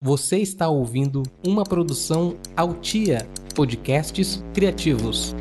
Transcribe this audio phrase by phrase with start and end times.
[0.00, 5.34] Você está ouvindo uma produção Altia Podcasts Criativos.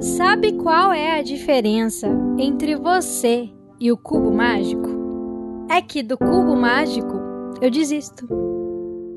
[0.00, 2.06] Sabe qual é a diferença
[2.38, 3.50] entre você
[3.80, 4.88] e o cubo mágico?
[5.68, 7.20] É que do cubo mágico
[7.60, 8.28] eu desisto.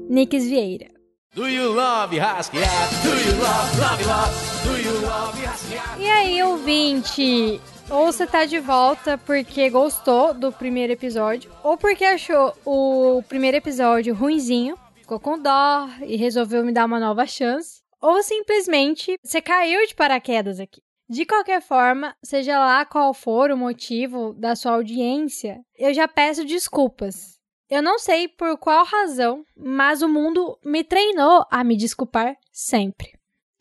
[0.09, 0.87] Nix Vieira.
[1.35, 2.95] Do you love Rasqueado?
[3.03, 4.33] Do you love, love, love?
[4.63, 6.01] Do you love Rasqueado?
[6.01, 7.61] E aí, ouvinte?
[7.89, 13.55] Ou você tá de volta porque gostou do primeiro episódio, ou porque achou o primeiro
[13.55, 19.41] episódio ruinzinho, ficou com dó e resolveu me dar uma nova chance, ou simplesmente você
[19.41, 20.81] caiu de paraquedas aqui.
[21.09, 26.43] De qualquer forma, seja lá qual for o motivo da sua audiência, eu já peço
[26.43, 27.37] desculpas.
[27.69, 33.13] Eu não sei por qual razão, mas o mundo me treinou a me desculpar sempre.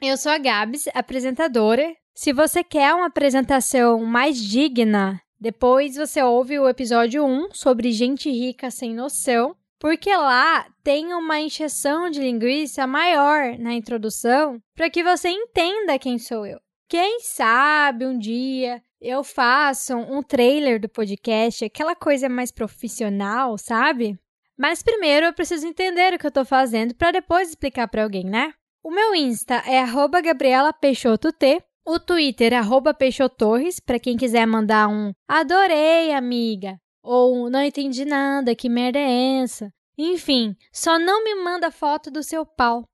[0.02, 6.58] Eu sou a Gabs, apresentadora se você quer uma apresentação mais digna, depois você ouve
[6.58, 12.86] o episódio 1 sobre gente rica sem noção, porque lá tem uma encheção de linguiça
[12.86, 16.58] maior na introdução para que você entenda quem sou eu.
[16.88, 24.18] Quem sabe um dia eu faço um trailer do podcast, aquela coisa mais profissional, sabe?
[24.56, 28.24] Mas primeiro eu preciso entender o que eu estou fazendo para depois explicar para alguém,
[28.24, 28.54] né?
[28.82, 36.12] O meu Insta é @gabriela_peixoto_t o Twitter, arroba Peixotorres, para quem quiser mandar um adorei,
[36.12, 39.72] amiga, ou não entendi nada, que merda é essa?
[39.96, 42.84] Enfim, só não me manda foto do seu pau,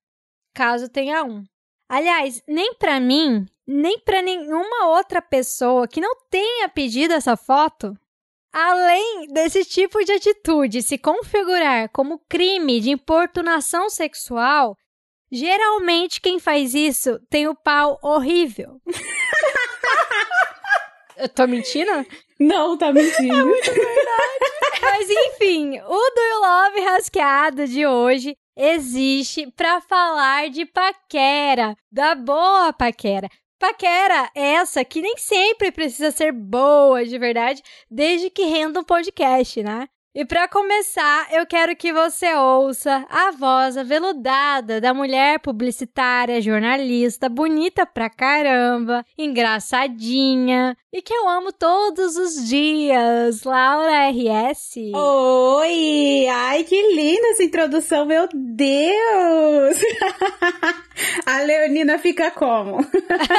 [0.55, 1.43] caso tenha um.
[1.89, 7.97] Aliás, nem para mim, nem para nenhuma outra pessoa que não tenha pedido essa foto.
[8.53, 14.77] Além desse tipo de atitude se configurar como crime de importunação sexual,
[15.33, 18.79] Geralmente quem faz isso tem o pau horrível.
[21.17, 21.91] Eu tô mentindo?
[22.39, 23.33] Não, tá mentindo.
[23.33, 24.53] É muito verdade.
[24.83, 32.15] Mas enfim, o Do You Love Rasqueado de hoje existe para falar de paquera, da
[32.15, 33.29] boa paquera.
[33.59, 39.63] Paquera essa que nem sempre precisa ser boa de verdade, desde que renda um podcast,
[39.63, 39.87] né?
[40.15, 47.31] E para começar, eu quero que você ouça a voz aveludada da mulher publicitária, jornalista,
[47.31, 54.75] bonita pra caramba, engraçadinha e que eu amo todos os dias, Laura RS.
[54.95, 56.27] Oi!
[56.31, 59.79] Ai, que linda essa introdução, meu Deus!
[61.25, 62.87] a Leonina fica como?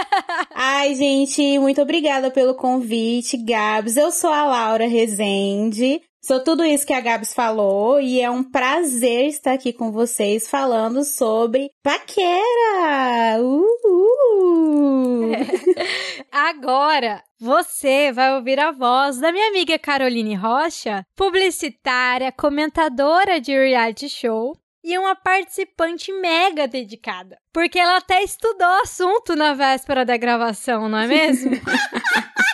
[0.56, 3.95] Ai, gente, muito obrigada pelo convite, Gabs.
[3.95, 6.01] Eu sou a Laura Rezende.
[6.25, 10.50] Sou tudo isso que a Gabs falou e é um prazer estar aqui com vocês
[10.50, 13.41] falando sobre paquera.
[13.41, 15.33] Uh!
[16.31, 24.07] Agora você vai ouvir a voz da minha amiga Caroline Rocha, publicitária, comentadora de reality
[24.07, 30.16] show e uma participante mega dedicada, porque ela até estudou o assunto na véspera da
[30.16, 31.51] gravação, não é mesmo?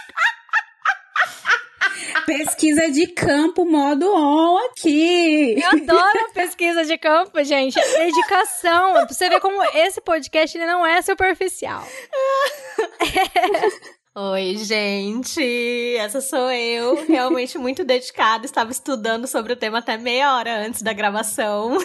[2.30, 5.60] Pesquisa de campo modo on aqui.
[5.60, 7.74] Eu adoro pesquisa de campo, gente.
[7.74, 8.92] Dedicação.
[8.92, 11.84] Pra você ver como esse podcast ele não é superficial.
[14.16, 15.96] Oi, gente!
[15.98, 18.46] Essa sou eu, realmente muito dedicada.
[18.46, 21.80] Estava estudando sobre o tema até meia hora antes da gravação.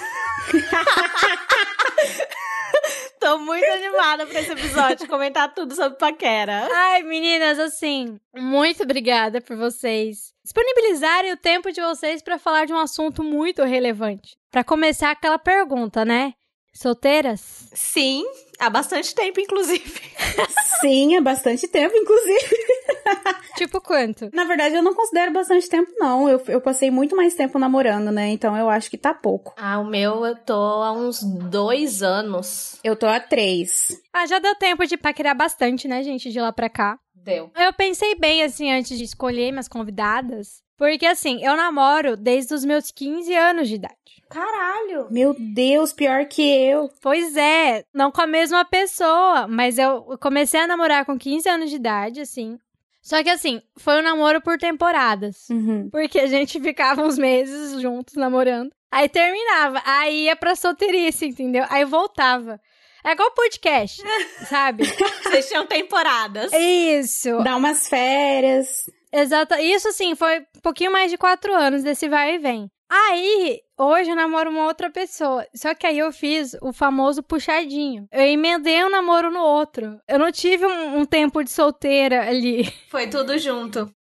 [3.25, 6.69] Tô muito animada pra esse episódio, comentar tudo sobre paquera.
[6.71, 12.75] Ai, meninas, assim, muito obrigada por vocês disponibilizarem o tempo de vocês para falar de
[12.75, 14.37] um assunto muito relevante.
[14.51, 16.35] Para começar aquela pergunta, né?
[16.75, 17.71] Solteiras?
[17.73, 18.27] Sim,
[18.59, 20.01] há bastante tempo, inclusive.
[20.81, 22.57] Sim, há bastante tempo, inclusive.
[23.57, 24.31] tipo quanto?
[24.33, 26.29] Na verdade, eu não considero bastante tempo, não.
[26.29, 28.29] Eu, eu passei muito mais tempo namorando, né?
[28.29, 29.55] Então eu acho que tá pouco.
[29.57, 32.79] Ah, o meu eu tô há uns dois anos.
[32.85, 34.01] Eu tô há três.
[34.13, 36.99] Ah, já deu tempo de paquerar bastante, né, gente, de lá pra cá.
[37.15, 37.51] Deu.
[37.57, 40.63] Eu pensei bem, assim, antes de escolher minhas convidadas.
[40.77, 43.95] Porque, assim, eu namoro desde os meus 15 anos de idade.
[44.29, 45.09] Caralho!
[45.11, 46.91] Meu Deus, pior que eu.
[47.01, 51.71] Pois é, não com a mesma pessoa, mas eu comecei a namorar com 15 anos
[51.71, 52.59] de idade, assim.
[53.03, 55.49] Só que assim, foi um namoro por temporadas.
[55.51, 55.91] Uhum.
[55.91, 58.71] Porque a gente ficava uns meses juntos namorando.
[58.91, 59.83] Aí terminava.
[59.85, 61.67] Aí ia pra solteirice, entendeu?
[61.69, 62.59] Aí voltava.
[63.05, 64.03] É igual podcast,
[64.49, 64.85] sabe?
[65.23, 66.51] Vocês tinham temporadas.
[66.55, 67.43] Isso.
[67.45, 68.89] Dá umas férias.
[69.13, 69.55] Exato.
[69.57, 72.71] Isso, assim, foi um pouquinho mais de quatro anos desse vai e vem.
[72.97, 75.45] Aí, hoje eu namoro uma outra pessoa.
[75.53, 78.07] Só que aí eu fiz o famoso puxadinho.
[78.13, 79.99] Eu emendei um namoro no outro.
[80.07, 82.73] Eu não tive um, um tempo de solteira ali.
[82.89, 83.93] Foi tudo junto.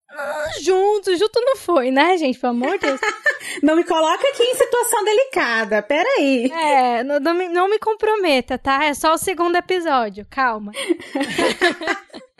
[0.61, 2.39] Junto, junto não foi, né, gente?
[2.39, 3.01] Pelo amor de Deus.
[3.63, 5.83] Não me coloca aqui em situação delicada.
[5.83, 6.51] Peraí.
[6.53, 8.85] É, não, não, me, não me comprometa, tá?
[8.85, 10.73] É só o segundo episódio, calma.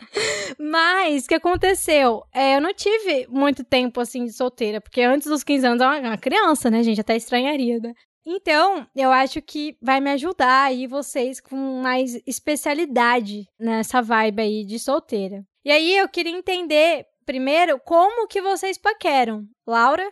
[0.59, 2.23] Mas, o que aconteceu?
[2.33, 5.85] É, eu não tive muito tempo, assim, de solteira, porque antes dos 15 anos é
[5.85, 7.01] uma, uma criança, né, gente?
[7.01, 7.93] Até estranharia, né?
[8.25, 14.65] Então, eu acho que vai me ajudar aí vocês com mais especialidade nessa vibe aí
[14.65, 15.43] de solteira.
[15.65, 19.43] E aí, eu queria entender, primeiro, como que vocês paqueram.
[19.67, 20.09] Laura?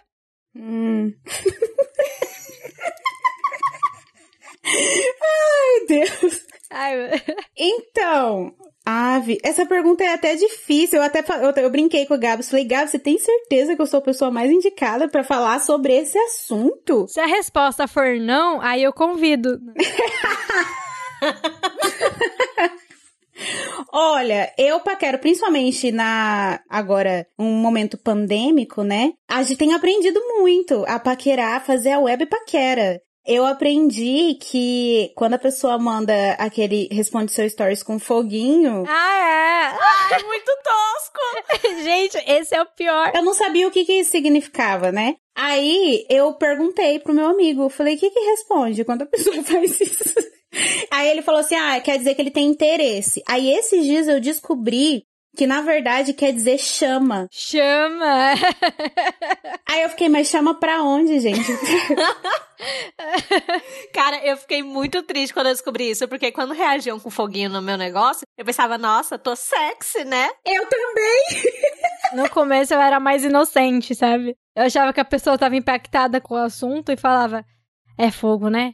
[0.55, 1.13] Hum.
[4.63, 6.45] Ai, Deus.
[6.69, 6.95] Ai,
[7.57, 10.99] Então, Ave, essa pergunta é até difícil.
[10.99, 12.49] Eu até eu, eu brinquei com o Gabs.
[12.49, 15.93] Falei, Gabs, você tem certeza que eu sou a pessoa mais indicada pra falar sobre
[15.93, 17.05] esse assunto?
[17.07, 19.59] se a resposta for não, aí eu convido.
[23.93, 29.13] Olha, eu paquero, principalmente na agora um momento pandêmico, né?
[29.27, 33.01] A gente tem aprendido muito a paquerar, fazer a web paquera.
[33.25, 39.77] Eu aprendi que quando a pessoa manda aquele responde seu stories com foguinho, Ah,
[40.11, 41.65] Ai, muito tosco!
[41.67, 41.83] é!
[41.83, 43.11] Gente, esse é o pior.
[43.13, 45.15] eu não sabia o que que isso significava, né?
[45.35, 49.41] Aí eu perguntei pro meu amigo, eu falei, o que que responde quando a pessoa
[49.43, 50.13] faz isso?
[50.91, 53.21] Aí ele falou assim, ah, quer dizer que ele tem interesse.
[53.27, 55.03] Aí esses dias eu descobri
[55.35, 57.27] que na verdade quer dizer chama.
[57.31, 58.33] Chama!
[59.67, 61.51] Aí eu fiquei, mas chama pra onde, gente?
[63.93, 67.61] Cara, eu fiquei muito triste quando eu descobri isso, porque quando reagiam com foguinho no
[67.61, 70.29] meu negócio, eu pensava, nossa, tô sexy, né?
[70.45, 71.51] eu também!
[72.13, 74.35] No começo eu era mais inocente, sabe?
[74.53, 77.45] Eu achava que a pessoa tava impactada com o assunto e falava,
[77.97, 78.73] é fogo, né?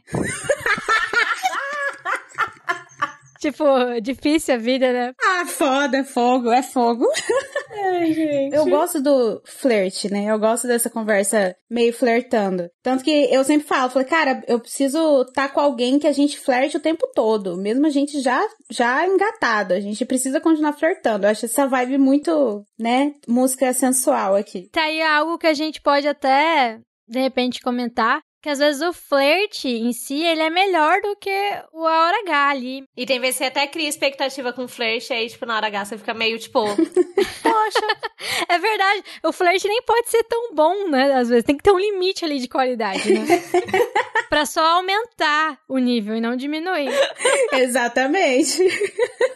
[3.38, 3.64] Tipo,
[4.02, 5.12] difícil a vida, né?
[5.20, 7.06] Ah, foda, fogo, é fogo.
[7.70, 8.54] Ai, gente.
[8.54, 10.24] Eu gosto do flerte, né?
[10.24, 12.68] Eu gosto dessa conversa meio flertando.
[12.82, 16.38] Tanto que eu sempre falo, falei, cara, eu preciso estar com alguém que a gente
[16.38, 17.56] flerte o tempo todo.
[17.56, 18.40] Mesmo a gente já,
[18.70, 19.74] já engatado.
[19.74, 21.26] A gente precisa continuar flertando.
[21.26, 23.12] Eu acho essa vibe muito, né?
[23.26, 24.68] Música sensual aqui.
[24.72, 28.20] Tá aí algo que a gente pode até, de repente, comentar.
[28.40, 31.30] Que às vezes o flerte em si, ele é melhor do que
[31.72, 32.84] o a hora H ali.
[32.96, 35.84] E tem vezes que você até cria expectativa com flerte, aí, tipo, na hora H
[35.86, 36.60] você fica meio, tipo,
[37.42, 37.98] poxa,
[38.48, 41.12] É verdade, o flerte nem pode ser tão bom, né?
[41.14, 43.26] Às vezes tem que ter um limite ali de qualidade, né?
[44.28, 46.90] pra só aumentar o nível e não diminuir.
[47.52, 48.62] Exatamente.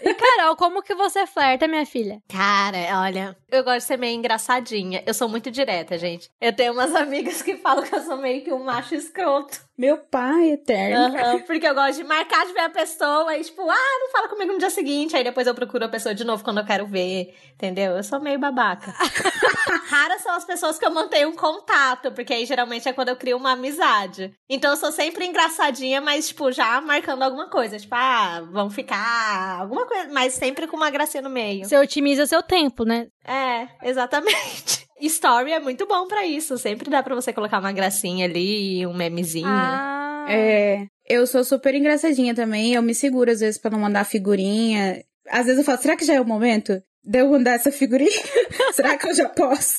[0.03, 2.21] E Carol, como que você flerta, minha filha?
[2.29, 5.03] Cara, olha, eu gosto de ser meio engraçadinha.
[5.07, 6.31] Eu sou muito direta, gente.
[6.41, 9.61] Eu tenho umas amigas que falam que eu sou meio que um macho escroto.
[9.77, 11.17] Meu pai eterno.
[11.17, 14.29] Aham, porque eu gosto de marcar de ver a pessoa e, tipo, ah, não fala
[14.29, 15.17] comigo no dia seguinte.
[15.17, 17.35] Aí depois eu procuro a pessoa de novo quando eu quero ver.
[17.55, 17.97] Entendeu?
[17.97, 18.95] Eu sou meio babaca.
[19.89, 23.17] Raras são as pessoas que eu mantenho um contato, porque aí geralmente é quando eu
[23.17, 24.33] crio uma amizade.
[24.49, 27.79] Então eu sou sempre engraçadinha, mas, tipo, já marcando alguma coisa.
[27.79, 29.61] Tipo, ah, vamos ficar.
[29.61, 31.65] Alguma coisa, mas sempre com uma gracinha no meio.
[31.65, 33.09] Você otimiza seu tempo, né?
[33.25, 34.82] É, exatamente.
[35.07, 36.57] Story é muito bom pra isso.
[36.59, 39.47] Sempre dá pra você colocar uma gracinha ali, um memezinho.
[39.49, 40.27] Ah.
[40.29, 42.75] É, eu sou super engraçadinha também.
[42.75, 45.05] Eu me seguro às vezes pra não mandar figurinha.
[45.29, 48.11] Às vezes eu falo, será que já é o momento de eu mandar essa figurinha?
[48.73, 49.79] será que eu já posso?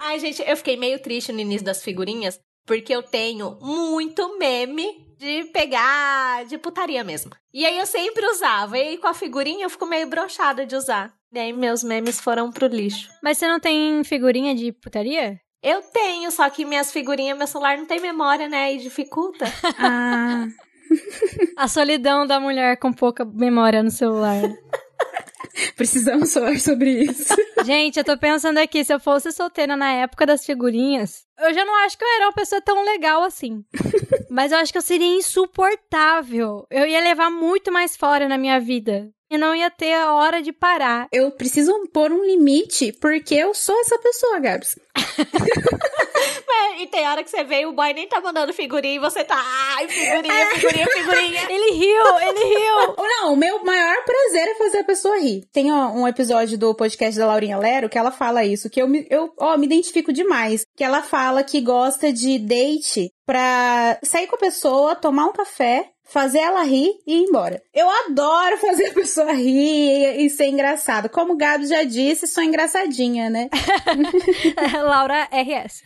[0.00, 5.05] Ai, gente, eu fiquei meio triste no início das figurinhas, porque eu tenho muito meme
[5.16, 7.32] de pegar de putaria mesmo.
[7.52, 8.78] E aí eu sempre usava.
[8.78, 11.12] E aí com a figurinha eu fico meio brochada de usar.
[11.32, 13.08] E aí meus memes foram pro lixo.
[13.22, 15.40] Mas você não tem figurinha de putaria?
[15.62, 18.72] Eu tenho, só que minhas figurinhas, meu celular não tem memória, né?
[18.74, 19.44] E dificulta.
[19.78, 20.46] Ah,
[21.56, 24.40] A solidão da mulher com pouca memória no celular.
[25.76, 27.34] precisamos falar sobre isso.
[27.64, 31.64] Gente, eu tô pensando aqui, se eu fosse solteira na época das figurinhas, eu já
[31.64, 33.64] não acho que eu era uma pessoa tão legal assim.
[34.30, 36.66] Mas eu acho que eu seria insuportável.
[36.70, 39.10] Eu ia levar muito mais fora na minha vida.
[39.30, 41.08] E não ia ter a hora de parar.
[41.12, 44.78] Eu preciso pôr um limite, porque eu sou essa pessoa, Gabs.
[46.48, 48.98] É, e tem hora que você vê e o boy nem tá mandando figurinha e
[48.98, 49.36] você tá.
[49.76, 51.42] Ai, figurinha, figurinha, figurinha.
[51.50, 52.94] Ele riu, ele riu.
[52.98, 55.44] Não, o meu maior prazer é fazer a pessoa rir.
[55.52, 58.88] Tem ó, um episódio do podcast da Laurinha Lero que ela fala isso, que eu,
[58.88, 60.64] me, eu ó, me identifico demais.
[60.76, 65.90] Que ela fala que gosta de date pra sair com a pessoa, tomar um café,
[66.06, 67.60] fazer ela rir e ir embora.
[67.74, 71.08] Eu adoro fazer a pessoa rir e, ser engraçado.
[71.08, 73.48] Como o Gabi já disse, sou engraçadinha, né?
[74.84, 75.82] Laura RS.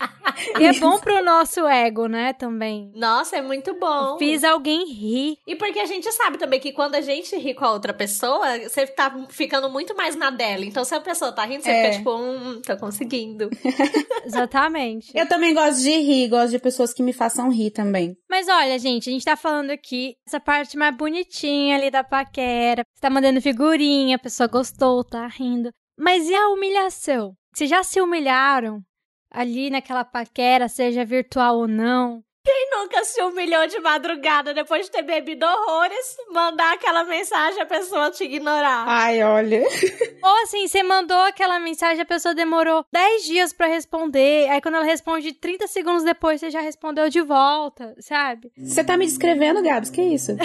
[0.59, 2.93] E é bom pro nosso ego, né, também.
[2.95, 4.19] Nossa, é muito bom.
[4.19, 5.37] Fiz alguém rir.
[5.47, 8.59] E porque a gente sabe também que quando a gente ri com a outra pessoa,
[8.61, 10.65] você tá ficando muito mais na dela.
[10.65, 11.85] Então, se a pessoa tá rindo, você É.
[11.85, 13.49] fica tipo, hum, tô conseguindo.
[14.25, 15.11] Exatamente.
[15.15, 18.17] Eu também gosto de rir, gosto de pessoas que me façam rir também.
[18.29, 22.83] Mas olha, gente, a gente tá falando aqui essa parte mais bonitinha ali da paquera.
[22.95, 25.71] Você tá mandando figurinha, a pessoa gostou, tá rindo.
[25.99, 27.35] Mas e a humilhação?
[27.53, 28.83] Vocês já se humilharam
[29.31, 32.23] ali naquela paquera, seja virtual ou não?
[32.43, 37.67] Quem nunca se humilhou de madrugada depois de ter bebido horrores, mandar aquela mensagem a
[37.67, 38.85] pessoa te ignorar?
[38.89, 39.61] Ai, olha.
[40.25, 44.49] Ou assim, você mandou aquela mensagem, a pessoa demorou 10 dias pra responder.
[44.49, 48.51] Aí quando ela responde 30 segundos depois, você já respondeu de volta, sabe?
[48.57, 49.91] Você tá me descrevendo, Gabs?
[49.91, 50.33] Que isso?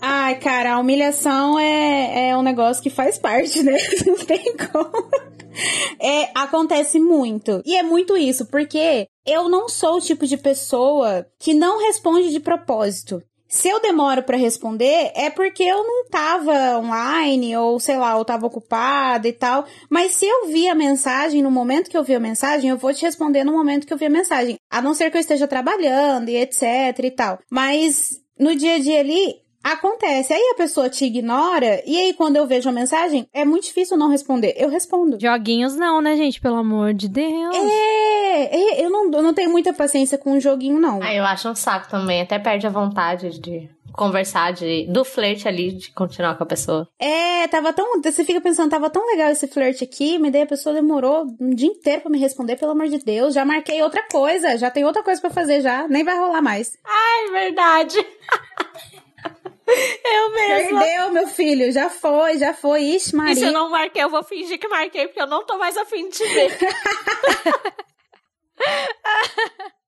[0.00, 3.76] Ai, cara, a humilhação é, é um negócio que faz parte, né?
[4.06, 5.10] Não tem como.
[6.02, 7.60] É, acontece muito.
[7.64, 12.30] E é muito isso, porque eu não sou o tipo de pessoa que não responde
[12.30, 13.22] de propósito.
[13.50, 18.24] Se eu demoro pra responder, é porque eu não tava online, ou sei lá, eu
[18.24, 19.66] tava ocupada e tal.
[19.90, 22.94] Mas se eu vi a mensagem no momento que eu vi a mensagem, eu vou
[22.94, 24.54] te responder no momento que eu vi a mensagem.
[24.70, 26.64] A não ser que eu esteja trabalhando e etc
[27.02, 27.40] e tal.
[27.50, 30.32] Mas no dia a dia ali, acontece.
[30.32, 33.96] Aí a pessoa te ignora, e aí quando eu vejo a mensagem, é muito difícil
[33.96, 34.54] não responder.
[34.56, 35.18] Eu respondo.
[35.20, 36.40] Joguinhos não, né, gente?
[36.40, 37.56] Pelo amor de Deus.
[37.56, 41.02] É, é, eu não, eu não tenho muita paciência com o joguinho, não.
[41.02, 42.22] Ah, eu acho um saco também.
[42.22, 46.88] Até perde a vontade de conversar, de, do flerte ali, de continuar com a pessoa.
[46.98, 48.00] É, tava tão.
[48.00, 51.50] Você fica pensando, tava tão legal esse flerte aqui, mas daí a pessoa demorou um
[51.50, 53.34] dia inteiro pra me responder, pelo amor de Deus.
[53.34, 56.72] Já marquei outra coisa, já tem outra coisa pra fazer já, nem vai rolar mais.
[56.86, 57.96] É verdade.
[60.04, 60.80] eu mesma.
[60.80, 62.82] Perdeu, meu filho, já foi, já foi.
[62.82, 63.52] Ixi, E se eu Maria.
[63.52, 66.24] não marquei, eu vou fingir que marquei, porque eu não tô mais afim de te
[66.24, 66.58] ver.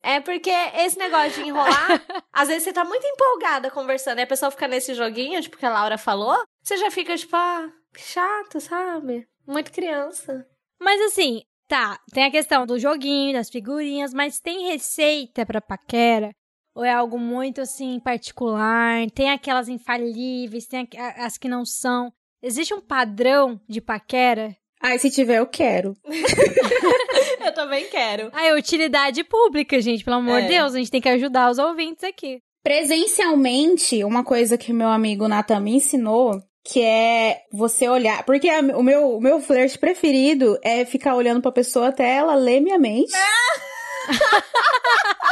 [0.05, 4.27] É porque esse negócio de enrolar, às vezes você tá muito empolgada conversando e a
[4.27, 8.03] pessoa fica nesse joguinho, tipo, que a Laura falou, você já fica, tipo, ah, que
[8.03, 9.29] chato, sabe?
[9.47, 10.45] Muito criança.
[10.81, 16.31] Mas assim, tá, tem a questão do joguinho, das figurinhas, mas tem receita pra paquera?
[16.75, 19.09] Ou é algo muito assim particular?
[19.15, 20.89] Tem aquelas infalíveis, tem
[21.19, 22.13] as que não são.
[22.43, 24.57] Existe um padrão de paquera?
[24.81, 25.95] Ai, se tiver, eu quero.
[27.45, 28.31] Eu também quero.
[28.33, 30.43] Ah, é utilidade pública, gente, pelo amor É.
[30.43, 32.39] de Deus, a gente tem que ajudar os ouvintes aqui.
[32.63, 38.25] Presencialmente, uma coisa que meu amigo Nathan me ensinou, que é você olhar.
[38.25, 42.35] Porque a- o meu, o meu flerte preferido é ficar olhando pra pessoa até ela
[42.37, 43.13] ler minha mente.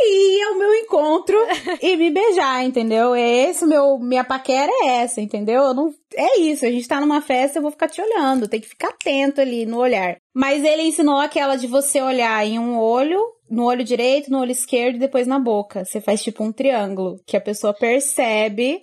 [0.00, 1.36] E é o meu encontro
[1.82, 3.14] e me beijar, entendeu?
[3.14, 3.98] É esse meu.
[3.98, 5.62] Minha paquera é essa, entendeu?
[5.62, 8.60] Eu não, é isso, a gente tá numa festa, eu vou ficar te olhando, tem
[8.60, 10.16] que ficar atento ali no olhar.
[10.34, 14.50] Mas ele ensinou aquela de você olhar em um olho, no olho direito, no olho
[14.52, 15.84] esquerdo e depois na boca.
[15.84, 18.82] Você faz tipo um triângulo, que a pessoa percebe.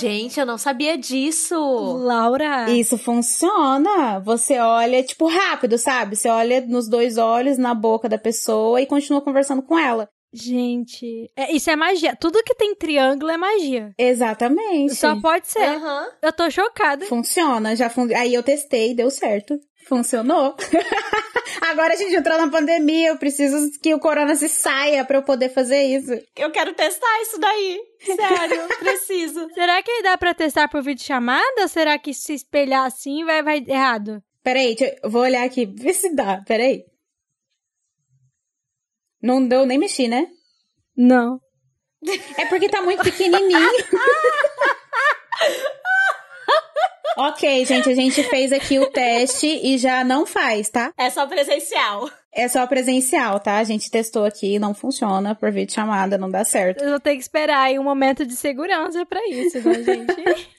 [0.00, 1.54] Gente, eu não sabia disso.
[1.98, 2.70] Laura.
[2.70, 4.18] Isso funciona.
[4.20, 6.16] Você olha, tipo, rápido, sabe?
[6.16, 10.08] Você olha nos dois olhos, na boca da pessoa e continua conversando com ela.
[10.32, 12.14] Gente, é- isso é magia.
[12.14, 13.92] Tudo que tem triângulo é magia.
[13.96, 14.94] Exatamente.
[14.94, 15.64] Só pode ser.
[15.64, 16.06] Aham.
[16.20, 17.06] Eu tô chocada.
[17.06, 18.08] Funciona, já fun...
[18.14, 19.58] Aí eu testei, deu certo.
[19.86, 20.56] Funcionou.
[21.62, 25.22] Agora a gente entrou na pandemia, eu preciso que o corona se saia pra eu
[25.22, 26.12] poder fazer isso.
[26.36, 27.80] Eu quero testar isso daí.
[28.00, 29.48] Sério, preciso.
[29.54, 31.62] Será que dá pra testar por videochamada?
[31.62, 34.22] Ou será que se espelhar assim vai, vai errado?
[34.42, 36.42] Peraí, deixa eu vou olhar aqui, ver se dá.
[36.46, 36.84] Peraí.
[39.22, 40.28] Não deu nem mexi, né?
[40.96, 41.40] Não.
[42.36, 43.58] É porque tá muito pequenininho.
[47.16, 50.92] ok, gente, a gente fez aqui o teste e já não faz, tá?
[50.96, 52.10] É só presencial.
[52.32, 53.56] É só presencial, tá?
[53.56, 56.84] A gente testou aqui, não funciona por vídeo chamada, não dá certo.
[56.84, 60.48] Eu vou ter que esperar aí um momento de segurança pra isso, né, gente?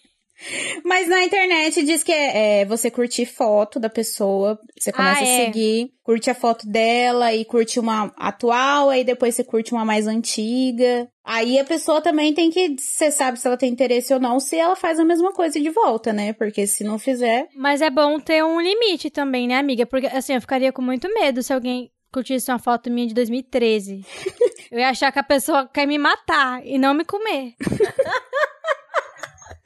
[0.84, 5.28] Mas na internet diz que é, é você curtir foto da pessoa, você começa Ah,
[5.28, 5.42] é.
[5.42, 9.84] a seguir, curte a foto dela e curte uma atual, aí depois você curte uma
[9.84, 11.08] mais antiga.
[11.26, 14.56] Aí a pessoa também tem que, você sabe se ela tem interesse ou não, se
[14.56, 16.34] ela faz a mesma coisa de volta, né?
[16.34, 19.86] Porque se não fizer, Mas é bom ter um limite também, né, amiga?
[19.86, 24.06] Porque, assim, eu ficaria com muito medo se alguém curtisse uma foto minha de 2013.
[24.72, 27.54] eu ia achar que a pessoa quer me matar e não me comer.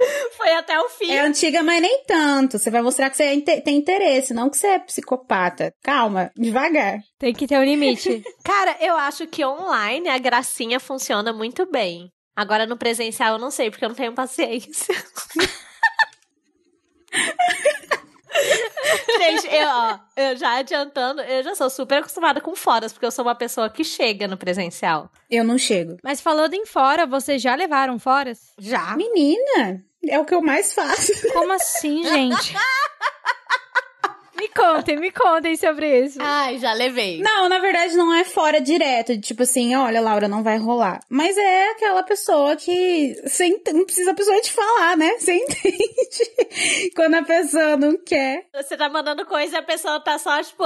[0.38, 1.12] Foi até o fim.
[1.12, 2.58] É antiga, mas nem tanto.
[2.58, 5.74] Você vai mostrar que você é inte- tem interesse, não que você é psicopata.
[5.84, 7.00] Calma, devagar.
[7.20, 8.24] Tem que ter um limite.
[8.44, 12.12] Cara, eu acho que online a gracinha funciona muito bem.
[12.36, 14.96] Agora no presencial eu não sei, porque eu não tenho paciência.
[19.18, 23.12] Gente, eu, ó, eu já adiantando, eu já sou super acostumada com foras, porque eu
[23.12, 25.10] sou uma pessoa que chega no presencial.
[25.30, 25.98] Eu não chego.
[26.04, 28.54] Mas falando em fora, vocês já levaram foras?
[28.60, 28.96] Já?
[28.96, 31.12] Menina, é o que eu mais faço.
[31.34, 32.56] Como assim, gente?
[34.42, 36.18] Me contem, me contem sobre isso.
[36.20, 37.22] Ai, já levei.
[37.22, 41.00] Não, na verdade não é fora direto, de tipo assim, olha, Laura, não vai rolar.
[41.10, 45.10] Mas é aquela pessoa que você ent- não precisa a pessoa te falar, né?
[45.20, 48.48] Você entende quando a pessoa não quer.
[48.56, 50.66] Você tá mandando coisa e a pessoa tá só, tipo,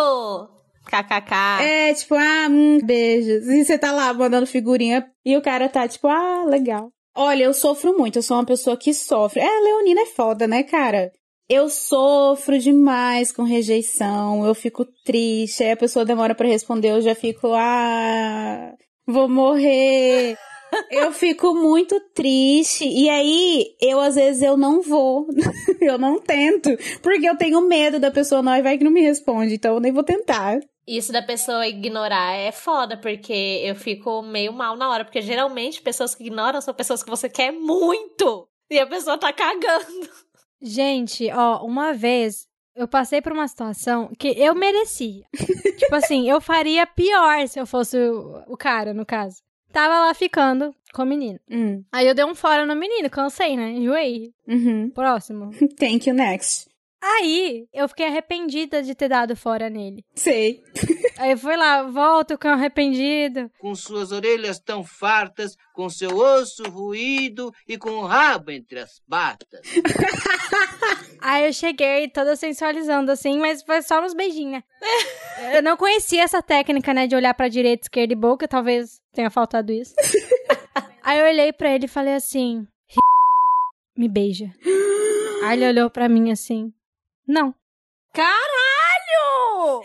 [0.87, 1.33] kkk.
[1.63, 3.47] É, tipo, ah, hum, beijos.
[3.47, 6.89] E você tá lá mandando figurinha e o cara tá tipo, ah, legal.
[7.17, 9.39] Olha, eu sofro muito, eu sou uma pessoa que sofre.
[9.41, 11.11] É, a Leonina é foda, né, cara?
[11.47, 17.01] Eu sofro demais com rejeição, eu fico triste, aí a pessoa demora pra responder, eu
[17.01, 18.73] já fico, ah,
[19.05, 20.35] vou morrer.
[20.91, 22.85] Eu fico muito triste.
[22.85, 25.25] E aí, eu às vezes eu não vou.
[25.79, 26.69] eu não tento.
[27.01, 29.53] Porque eu tenho medo da pessoa não, e vai que não me responde.
[29.53, 30.59] Então eu nem vou tentar.
[30.85, 35.05] Isso da pessoa ignorar é foda, porque eu fico meio mal na hora.
[35.05, 38.47] Porque geralmente pessoas que ignoram são pessoas que você quer muito.
[38.69, 40.09] E a pessoa tá cagando.
[40.61, 45.23] Gente, ó, uma vez eu passei por uma situação que eu merecia.
[45.77, 49.41] tipo assim, eu faria pior se eu fosse o, cara, no caso.
[49.71, 51.39] Tava lá ficando com o menino.
[51.49, 51.83] Hum.
[51.91, 53.71] Aí eu dei um fora no menino, cansei, né?
[53.71, 54.33] Enjoei.
[54.47, 54.89] Uhum.
[54.89, 55.51] Próximo.
[55.79, 56.69] Thank you, next.
[57.01, 60.03] Aí eu fiquei arrependida de ter dado fora nele.
[60.15, 60.61] Sei.
[61.17, 63.49] Aí fui lá, volto com arrependido.
[63.59, 68.99] com suas orelhas tão fartas, com seu osso ruído e com o rabo entre as
[69.09, 69.61] patas.
[71.21, 74.61] Aí eu cheguei toda sensualizando assim, mas foi só nos beijinhos,
[75.39, 75.55] né?
[75.55, 79.29] Eu não conhecia essa técnica, né, de olhar pra direita, esquerda e boca, talvez tenha
[79.29, 79.95] faltado isso.
[81.01, 82.67] Aí eu olhei pra ele e falei assim:
[83.97, 84.51] "Me beija".
[85.43, 86.73] Aí ele olhou pra mim assim:
[87.27, 87.53] "Não".
[88.13, 88.74] Caralho!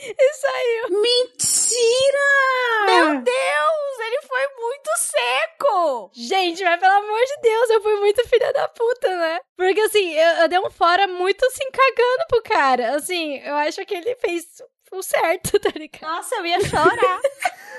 [0.01, 0.91] Isso aí.
[0.91, 2.87] Mentira!
[2.87, 3.99] Meu Deus!
[4.07, 6.11] Ele foi muito seco!
[6.15, 9.41] Gente, mas pelo amor de Deus, eu fui muito filha da puta, né?
[9.57, 12.97] Porque assim, eu, eu dei um fora muito assim, cagando pro cara.
[12.97, 14.45] Assim, eu acho que ele fez
[14.93, 16.03] o certo, tá ligado?
[16.03, 17.21] Nossa, eu ia chorar.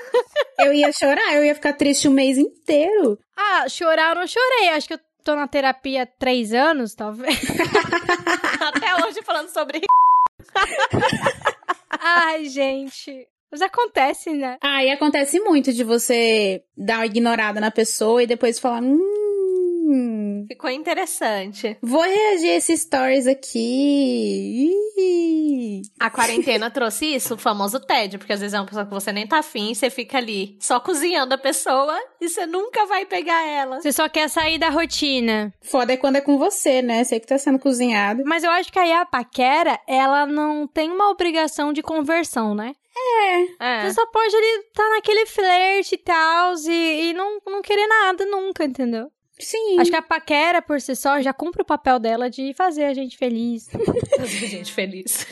[0.58, 3.18] Eu ia chorar, eu ia ficar triste o mês inteiro.
[3.34, 4.68] Ah, chorar eu não chorei.
[4.68, 7.38] Acho que eu tô na terapia há três anos, talvez.
[8.60, 9.80] Até hoje falando sobre.
[12.00, 13.26] Ai, gente.
[13.50, 14.56] Mas acontece, né?
[14.62, 19.21] Ah, e acontece muito de você dar uma ignorada na pessoa e depois falar, hum,
[20.48, 21.76] Ficou interessante.
[21.82, 24.70] vou reagir a esses stories aqui.
[24.96, 25.82] Ih.
[25.98, 29.12] A quarentena trouxe isso, o famoso tédio, porque às vezes é uma pessoa que você
[29.12, 33.46] nem tá afim você fica ali só cozinhando a pessoa e você nunca vai pegar
[33.46, 33.80] ela.
[33.80, 35.52] Você só quer sair da rotina.
[35.62, 37.04] Foda é quando é com você, né?
[37.04, 38.22] Sei que tá sendo cozinhado.
[38.24, 42.72] Mas eu acho que aí a paquera, ela não tem uma obrigação de conversão, né?
[43.58, 43.82] É.
[43.82, 48.24] Você só pode ali estar naquele flerte e tal, e, e não, não querer nada
[48.26, 49.10] nunca, entendeu?
[49.42, 49.80] Sim.
[49.80, 52.94] Acho que a paquera, por si só, já cumpre o papel dela de fazer a
[52.94, 53.68] gente feliz.
[54.16, 55.26] Fazer gente feliz.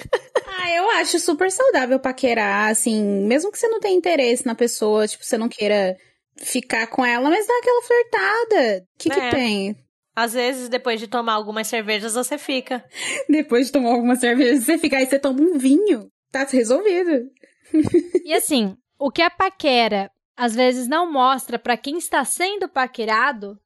[0.46, 5.06] Ah, eu acho super saudável paquerar, assim, mesmo que você não tenha interesse na pessoa,
[5.06, 5.96] tipo, você não queira
[6.36, 8.82] ficar com ela, mas dá aquela flertada.
[8.94, 9.14] O que, É.
[9.14, 9.76] que tem?
[10.16, 12.84] Às vezes, depois de tomar algumas cervejas, você fica.
[13.28, 16.08] Depois de tomar alguma cerveja, você fica aí, você toma um vinho.
[16.32, 17.30] Tá resolvido.
[18.24, 23.56] E assim, o que a paquera às vezes não mostra pra quem está sendo paquerado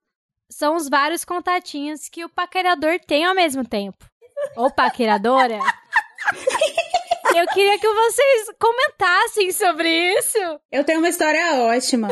[0.51, 4.05] são os vários contatinhos que o paquerador tem ao mesmo tempo.
[4.57, 5.59] Ou paqueradora.
[7.35, 10.39] Eu queria que vocês comentassem sobre isso.
[10.71, 12.09] Eu tenho uma história ótima.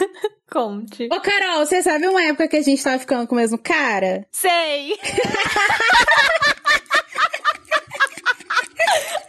[0.52, 1.08] Conte.
[1.10, 4.26] Ô, Carol, você sabe uma época que a gente tava ficando com o mesmo cara?
[4.30, 4.92] Sei!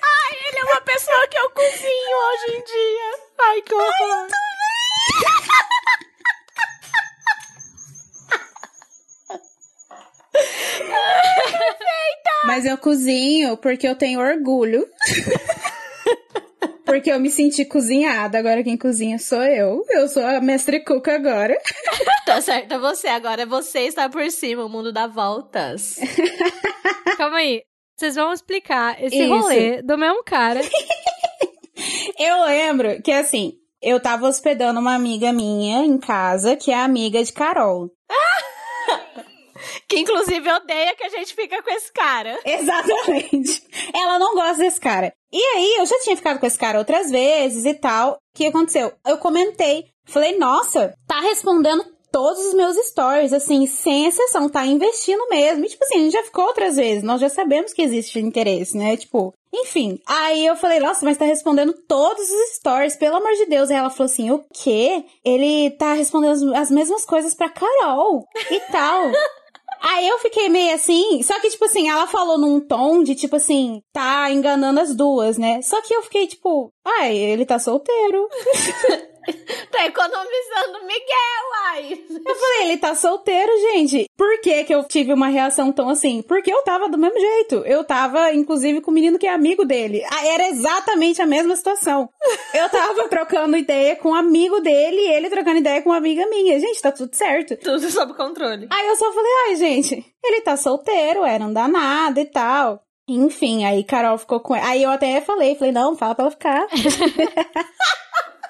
[0.03, 3.19] Ai, ele é uma pessoa que eu cozinho hoje em dia.
[3.39, 4.27] Ai, que horror.
[12.45, 14.87] Mas eu cozinho porque eu tenho orgulho.
[16.85, 18.37] porque eu me senti cozinhada.
[18.37, 19.83] Agora quem cozinha sou eu.
[19.89, 21.57] Eu sou a mestre cook agora.
[22.27, 23.07] Tá certo, é você.
[23.07, 24.65] Agora é você está por cima.
[24.65, 25.95] O mundo dá voltas.
[27.17, 27.61] Calma aí.
[27.95, 29.33] Vocês vão explicar esse Isso.
[29.33, 30.59] rolê do mesmo cara.
[32.19, 37.23] Eu lembro que assim, eu tava hospedando uma amiga minha em casa, que é amiga
[37.23, 37.89] de Carol.
[39.87, 42.37] Que inclusive odeia que a gente fica com esse cara.
[42.45, 43.63] Exatamente.
[43.93, 45.13] Ela não gosta desse cara.
[45.31, 48.13] E aí, eu já tinha ficado com esse cara outras vezes e tal.
[48.13, 48.91] O que aconteceu?
[49.05, 49.85] Eu comentei.
[50.05, 55.65] Falei, nossa, tá respondendo todos os meus stories, assim, sem exceção, tá investindo mesmo.
[55.65, 58.77] E, tipo assim, a gente já ficou outras vezes, nós já sabemos que existe interesse,
[58.77, 58.95] né?
[58.95, 59.99] Tipo, enfim.
[60.05, 63.69] Aí eu falei, nossa, mas tá respondendo todos os stories, pelo amor de Deus.
[63.69, 65.03] Aí ela falou assim, o quê?
[65.23, 69.11] Ele tá respondendo as, as mesmas coisas pra Carol e tal.
[69.81, 73.35] Aí eu fiquei meio assim, só que, tipo assim, ela falou num tom de, tipo
[73.35, 75.61] assim, tá enganando as duas, né?
[75.61, 78.27] Só que eu fiquei, tipo, ai, ele tá solteiro.
[79.71, 82.03] tá economizando Miguel, ai.
[82.25, 84.09] Eu falei, ele tá solteiro, gente.
[84.17, 86.21] Por que que eu tive uma reação tão assim?
[86.21, 87.55] Porque eu tava do mesmo jeito.
[87.65, 90.03] Eu tava, inclusive, com o menino que é amigo dele.
[90.11, 92.09] Ah, Era exatamente a mesma situação.
[92.53, 96.25] Eu tava trocando ideia com um amigo dele e ele trocando ideia com uma amiga
[96.27, 96.59] minha.
[96.59, 97.55] Gente, tá tudo certo.
[97.57, 98.67] Tudo sob controle.
[98.71, 102.81] Aí eu só falei, ai, gente, ele tá solteiro, é, não dá nada e tal.
[103.09, 104.53] Enfim, aí Carol ficou com.
[104.53, 106.67] Aí eu até falei, falei, não, fala pra ela ficar.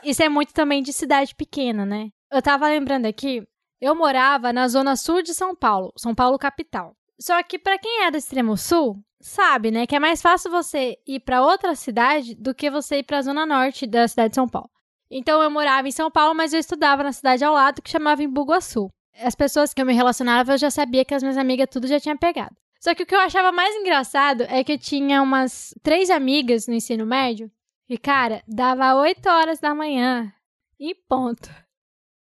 [0.07, 2.07] Isso é muito também de cidade pequena, né?
[2.31, 3.45] Eu tava lembrando aqui,
[3.81, 6.95] eu morava na zona sul de São Paulo, São Paulo capital.
[7.19, 10.95] Só que pra quem é do extremo sul, sabe, né, que é mais fácil você
[11.05, 14.47] ir pra outra cidade do que você ir pra zona norte da cidade de São
[14.47, 14.69] Paulo.
[15.11, 18.23] Então eu morava em São Paulo, mas eu estudava na cidade ao lado que chamava
[18.23, 18.89] Embu-Guaçu.
[19.21, 21.99] As pessoas que eu me relacionava, eu já sabia que as minhas amigas tudo já
[21.99, 22.55] tinha pegado.
[22.79, 26.65] Só que o que eu achava mais engraçado é que eu tinha umas três amigas
[26.65, 27.51] no ensino médio
[27.89, 30.31] e, cara, dava 8 horas da manhã
[30.79, 31.49] e ponto.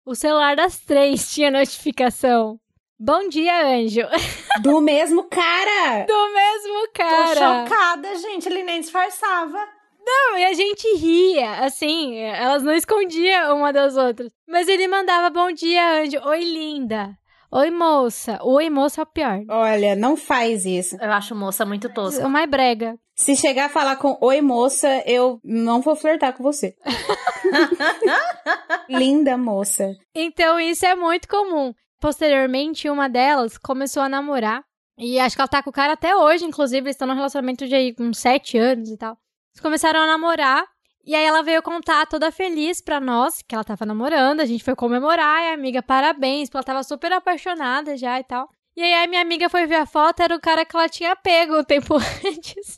[0.06, 2.60] O celular das três tinha notificação.
[2.98, 4.02] Bom dia, anjo.
[4.62, 6.06] Do mesmo cara!
[6.06, 7.64] Do mesmo Tô cara.
[7.66, 8.48] chocada, gente.
[8.48, 9.58] Ele nem disfarçava.
[10.06, 14.32] Não, e a gente ria, assim, elas não escondiam uma das outras.
[14.48, 16.20] Mas ele mandava bom dia, anjo.
[16.26, 17.18] Oi, linda.
[17.52, 18.38] Oi, moça.
[18.44, 19.42] Oi, moça é o pior.
[19.50, 20.96] Olha, não faz isso.
[21.02, 22.26] Eu acho moça muito tosca.
[22.26, 22.98] O mais brega.
[23.16, 26.76] Se chegar a falar com oi moça, eu não vou flertar com você.
[28.90, 29.96] Linda moça.
[30.14, 31.74] Então, isso é muito comum.
[32.02, 34.64] Posteriormente, uma delas começou a namorar.
[34.98, 36.82] E acho que ela tá com o cara até hoje, inclusive.
[36.82, 39.18] Eles estão num relacionamento de aí, uns sete anos e tal.
[39.54, 40.66] Eles começaram a namorar.
[41.06, 44.42] E aí ela veio contar toda feliz pra nós que ela tava namorando.
[44.42, 45.42] A gente foi comemorar.
[45.42, 48.50] E a amiga, parabéns, porque ela tava super apaixonada já e tal.
[48.76, 51.16] E aí a minha amiga foi ver a foto, era o cara que ela tinha
[51.16, 52.78] pego um tempo antes.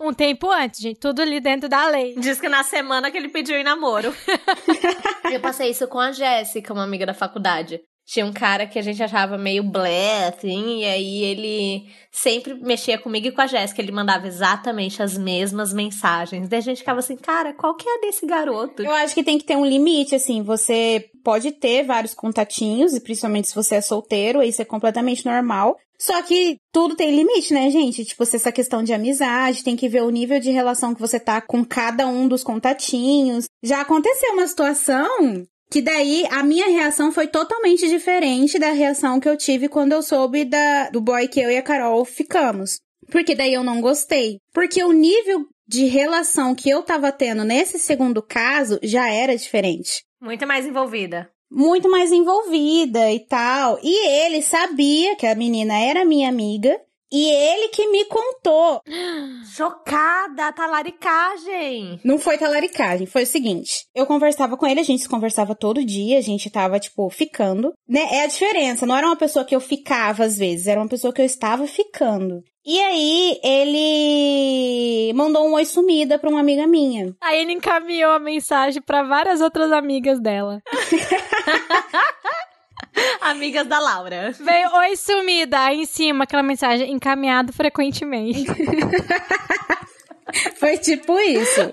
[0.00, 0.98] Um tempo antes, gente.
[0.98, 2.14] Tudo ali dentro da lei.
[2.16, 4.14] Diz que na semana que ele pediu em namoro.
[5.32, 7.80] eu passei isso com a Jéssica, uma amiga da faculdade.
[8.06, 12.98] Tinha um cara que a gente achava meio blé, assim, e aí ele sempre mexia
[12.98, 13.80] comigo e com a Jéssica.
[13.80, 16.46] Ele mandava exatamente as mesmas mensagens.
[16.46, 18.82] Daí a gente ficava assim, cara, qual que é desse garoto?
[18.82, 20.42] Eu acho que tem que ter um limite, assim.
[20.42, 25.74] Você pode ter vários contatinhos, e principalmente se você é solteiro, isso é completamente normal.
[25.98, 28.04] Só que tudo tem limite, né, gente?
[28.04, 31.40] Tipo, essa questão de amizade, tem que ver o nível de relação que você tá
[31.40, 33.46] com cada um dos contatinhos.
[33.62, 39.28] Já aconteceu uma situação que daí a minha reação foi totalmente diferente da reação que
[39.28, 42.78] eu tive quando eu soube da, do boy que eu e a Carol ficamos.
[43.10, 44.38] Porque daí eu não gostei.
[44.52, 50.04] Porque o nível de relação que eu tava tendo nesse segundo caso já era diferente.
[50.20, 51.30] Muito mais envolvida.
[51.54, 53.78] Muito mais envolvida e tal.
[53.80, 56.76] E ele sabia que a menina era minha amiga.
[57.12, 58.82] E ele que me contou.
[59.54, 62.00] Chocada, talaricagem.
[62.02, 63.86] Não foi talaricagem, foi o seguinte.
[63.94, 67.72] Eu conversava com ele, a gente se conversava todo dia, a gente tava, tipo, ficando.
[67.88, 68.00] Né?
[68.10, 71.12] É a diferença, não era uma pessoa que eu ficava às vezes, era uma pessoa
[71.12, 72.42] que eu estava ficando.
[72.66, 77.14] E aí, ele mandou um oi sumida pra uma amiga minha.
[77.20, 80.62] Aí ele encaminhou a mensagem pra várias outras amigas dela.
[83.20, 84.32] Amigas da Laura.
[84.38, 88.46] Veio oi sumida, aí em cima aquela mensagem encaminhado frequentemente.
[90.56, 91.72] Foi tipo isso.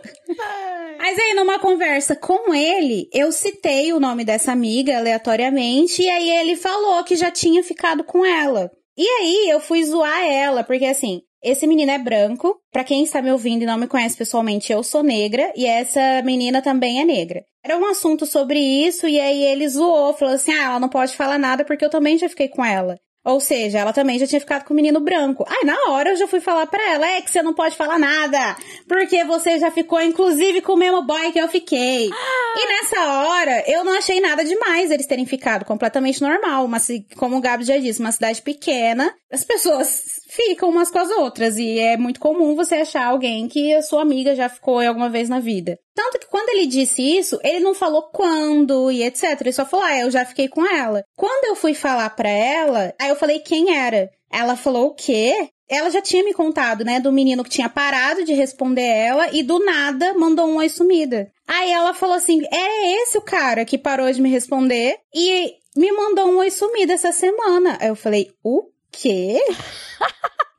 [0.97, 6.29] Mas aí, numa conversa com ele, eu citei o nome dessa amiga aleatoriamente, e aí
[6.29, 8.69] ele falou que já tinha ficado com ela.
[9.01, 12.55] E aí eu fui zoar ela, porque assim, esse menino é branco.
[12.71, 16.21] Pra quem está me ouvindo e não me conhece pessoalmente, eu sou negra e essa
[16.23, 17.43] menina também é negra.
[17.65, 21.15] Era um assunto sobre isso e aí ele zoou, falou assim: "Ah, ela não pode
[21.17, 22.95] falar nada porque eu também já fiquei com ela".
[23.23, 25.45] Ou seja, ela também já tinha ficado com o menino branco.
[25.47, 27.99] Aí na hora eu já fui falar pra ela, é que você não pode falar
[27.99, 28.55] nada,
[28.87, 32.07] porque você já ficou inclusive com o mesmo boy que eu fiquei.
[32.07, 37.37] E nessa hora eu não achei nada demais eles terem ficado, completamente normal, mas como
[37.37, 41.77] o Gabi já disse, uma cidade pequena, as pessoas ficam umas com as outras e
[41.77, 45.39] é muito comum você achar alguém que a sua amiga já ficou alguma vez na
[45.39, 45.77] vida.
[45.93, 49.41] Tanto que quando ele disse isso, ele não falou quando e etc.
[49.41, 51.03] Ele só falou, ah, eu já fiquei com ela.
[51.17, 54.09] Quando eu fui falar pra ela, aí eu falei quem era.
[54.31, 55.49] Ela falou o quê?
[55.69, 59.43] Ela já tinha me contado, né, do menino que tinha parado de responder ela e
[59.43, 61.29] do nada mandou um oi sumida.
[61.47, 65.91] Aí ela falou assim: é esse o cara que parou de me responder e me
[65.91, 67.77] mandou um oi sumida essa semana.
[67.81, 69.39] Aí eu falei: o quê?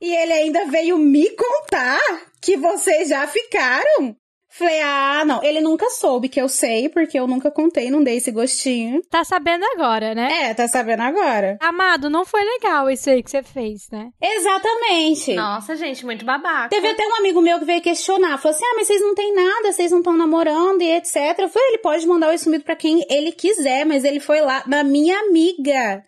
[0.00, 2.00] e ele ainda veio me contar
[2.40, 4.16] que vocês já ficaram?
[4.54, 5.42] Falei, ah, não.
[5.42, 9.00] Ele nunca soube que eu sei, porque eu nunca contei, não dei esse gostinho.
[9.08, 10.28] Tá sabendo agora, né?
[10.50, 11.56] É, tá sabendo agora.
[11.58, 14.10] Amado, não foi legal isso aí que você fez, né?
[14.20, 15.32] Exatamente.
[15.32, 16.68] Nossa, gente, muito babaca.
[16.68, 18.36] Teve até um amigo meu que veio questionar.
[18.36, 21.16] Falou assim: ah, mas vocês não têm nada, vocês não estão namorando e etc.
[21.38, 24.62] Eu falei: ele pode mandar o sumido pra quem ele quiser, mas ele foi lá
[24.66, 26.04] na minha amiga.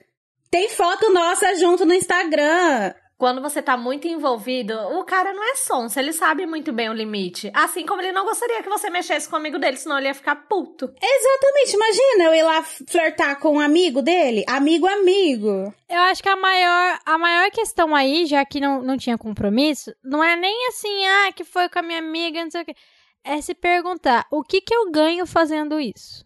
[0.54, 2.94] Tem foto nossa junto no Instagram.
[3.18, 6.92] Quando você tá muito envolvido, o cara não é sonso, ele sabe muito bem o
[6.92, 7.50] limite.
[7.52, 10.14] Assim como ele não gostaria que você mexesse com o amigo dele, senão ele ia
[10.14, 10.94] ficar puto.
[11.02, 15.74] Exatamente, imagina eu ir lá flertar com um amigo dele, amigo amigo.
[15.88, 19.92] Eu acho que a maior, a maior questão aí, já que não, não tinha compromisso,
[20.04, 22.76] não é nem assim, ah, que foi com a minha amiga, não sei o quê.
[23.24, 26.24] É se perguntar, o que que eu ganho fazendo isso?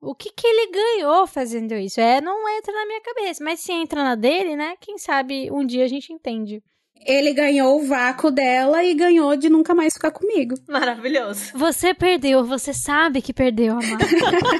[0.00, 2.00] O que que ele ganhou fazendo isso?
[2.00, 3.42] É, não entra na minha cabeça.
[3.42, 4.74] Mas se entra na dele, né?
[4.80, 6.62] Quem sabe um dia a gente entende.
[7.06, 10.54] Ele ganhou o vácuo dela e ganhou de nunca mais ficar comigo.
[10.68, 11.52] Maravilhoso.
[11.54, 14.04] Você perdeu, você sabe que perdeu, amado.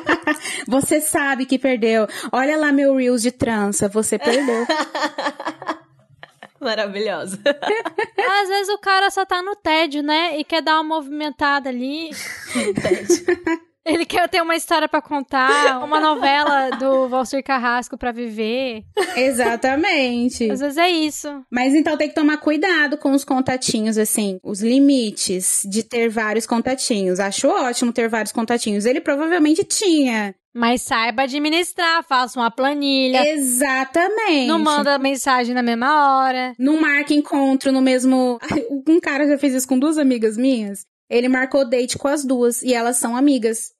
[0.66, 2.06] você sabe que perdeu.
[2.32, 4.66] Olha lá meu Reels de trança, você perdeu.
[6.60, 7.38] Maravilhoso.
[8.42, 10.38] Às vezes o cara só tá no tédio, né?
[10.38, 12.10] E quer dar uma movimentada ali.
[12.54, 13.64] No tédio.
[13.88, 18.84] Ele quer ter uma história para contar, uma novela do Valsir Carrasco para viver.
[19.16, 20.50] Exatamente.
[20.50, 21.28] Às vezes é isso.
[21.50, 26.46] Mas então tem que tomar cuidado com os contatinhos, assim, os limites de ter vários
[26.46, 27.18] contatinhos.
[27.18, 28.84] Acho ótimo ter vários contatinhos.
[28.84, 30.34] Ele provavelmente tinha.
[30.54, 33.26] Mas saiba administrar, faça uma planilha.
[33.28, 34.48] Exatamente.
[34.48, 36.52] Não manda mensagem na mesma hora.
[36.58, 38.38] Não marca encontro no mesmo.
[38.86, 40.84] Um cara já fez isso com duas amigas minhas.
[41.10, 43.72] Ele marcou date com as duas e elas são amigas.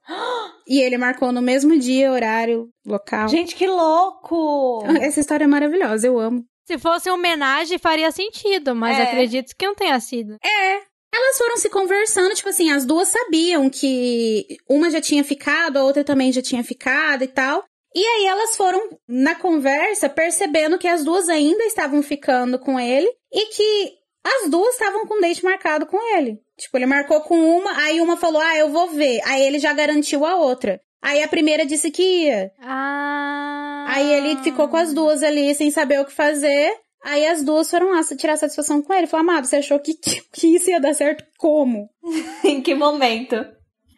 [0.67, 3.29] e ele marcou no mesmo dia, horário, local.
[3.29, 4.83] Gente, que louco!
[5.01, 6.45] Essa história é maravilhosa, eu amo.
[6.67, 9.03] Se fosse homenagem, faria sentido, mas É.
[9.03, 10.37] acredito que não tenha sido.
[10.45, 10.75] É.
[11.15, 15.85] Elas foram se conversando, tipo assim, as duas sabiam que uma já tinha ficado, a
[15.85, 17.65] outra também já tinha ficado e tal.
[17.95, 23.11] E aí elas foram, na conversa, percebendo que as duas ainda estavam ficando com ele
[23.33, 23.93] e que
[24.25, 26.39] as duas estavam com date marcado com ele.
[26.57, 29.21] Tipo, ele marcou com uma, aí uma falou, ah, eu vou ver.
[29.25, 30.81] Aí ele já garantiu a outra.
[31.01, 32.53] Aí a primeira disse que ia.
[32.61, 33.87] Ah.
[33.89, 36.73] Aí ele ficou com as duas ali, sem saber o que fazer.
[37.05, 39.07] Aí as duas foram lá tirar satisfação com ele.
[39.07, 41.89] Falou, amado, você achou que, que isso ia dar certo como?
[42.45, 43.37] em que momento?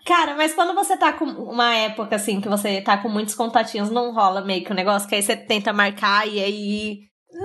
[0.06, 3.90] Cara, mas quando você tá com uma época assim, que você tá com muitos contatinhos,
[3.90, 6.98] não rola meio que um negócio que aí você tenta marcar e aí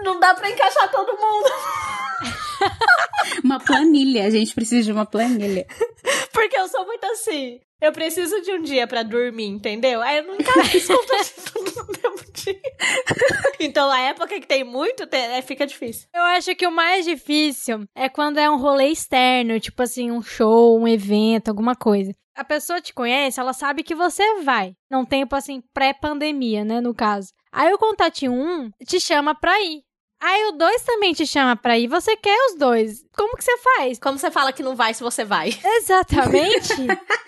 [0.04, 1.50] não dá pra encaixar todo mundo.
[3.44, 5.66] Uma planilha, a gente precisa de uma planilha.
[6.32, 7.60] Porque eu sou muito assim.
[7.82, 10.02] Eu preciso de um dia pra dormir, entendeu?
[10.02, 12.62] Aí eu não encaixo os contatinhos tudo no mesmo dia.
[13.60, 16.08] Então a época que tem muito, é, fica difícil.
[16.14, 20.22] Eu acho que o mais difícil é quando é um rolê externo, tipo assim, um
[20.22, 22.14] show, um evento, alguma coisa.
[22.36, 24.74] A pessoa te conhece, ela sabe que você vai.
[24.90, 27.30] Não tempo assim, pré-pandemia, né, no caso.
[27.52, 29.85] Aí o contatinho 1 te chama pra ir.
[30.28, 33.06] Aí o 2 também te chama pra ir, você quer os dois.
[33.16, 34.00] Como que você faz?
[34.00, 35.50] Como você fala que não vai se você vai?
[35.78, 36.74] Exatamente.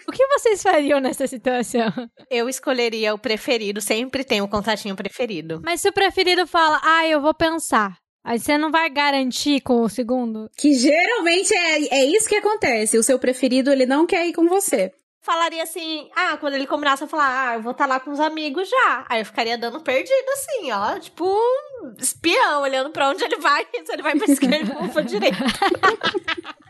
[0.08, 1.94] o que vocês fariam nessa situação?
[2.28, 5.62] Eu escolheria o preferido, sempre tem o contatinho preferido.
[5.64, 8.00] Mas se o preferido fala, ah, eu vou pensar.
[8.26, 10.50] Aí você não vai garantir com o segundo?
[10.58, 12.98] Que geralmente é, é isso que acontece.
[12.98, 14.92] O seu preferido, ele não quer ir com você.
[15.28, 18.20] Falaria assim, ah, quando ele combinasse, eu falar, ah, eu vou estar lá com os
[18.22, 19.06] amigos já.
[19.10, 23.68] Aí eu ficaria dando perdido assim, ó, tipo um espião, olhando pra onde ele vai,
[23.86, 25.38] se ele vai pra esquerda ou pra direita.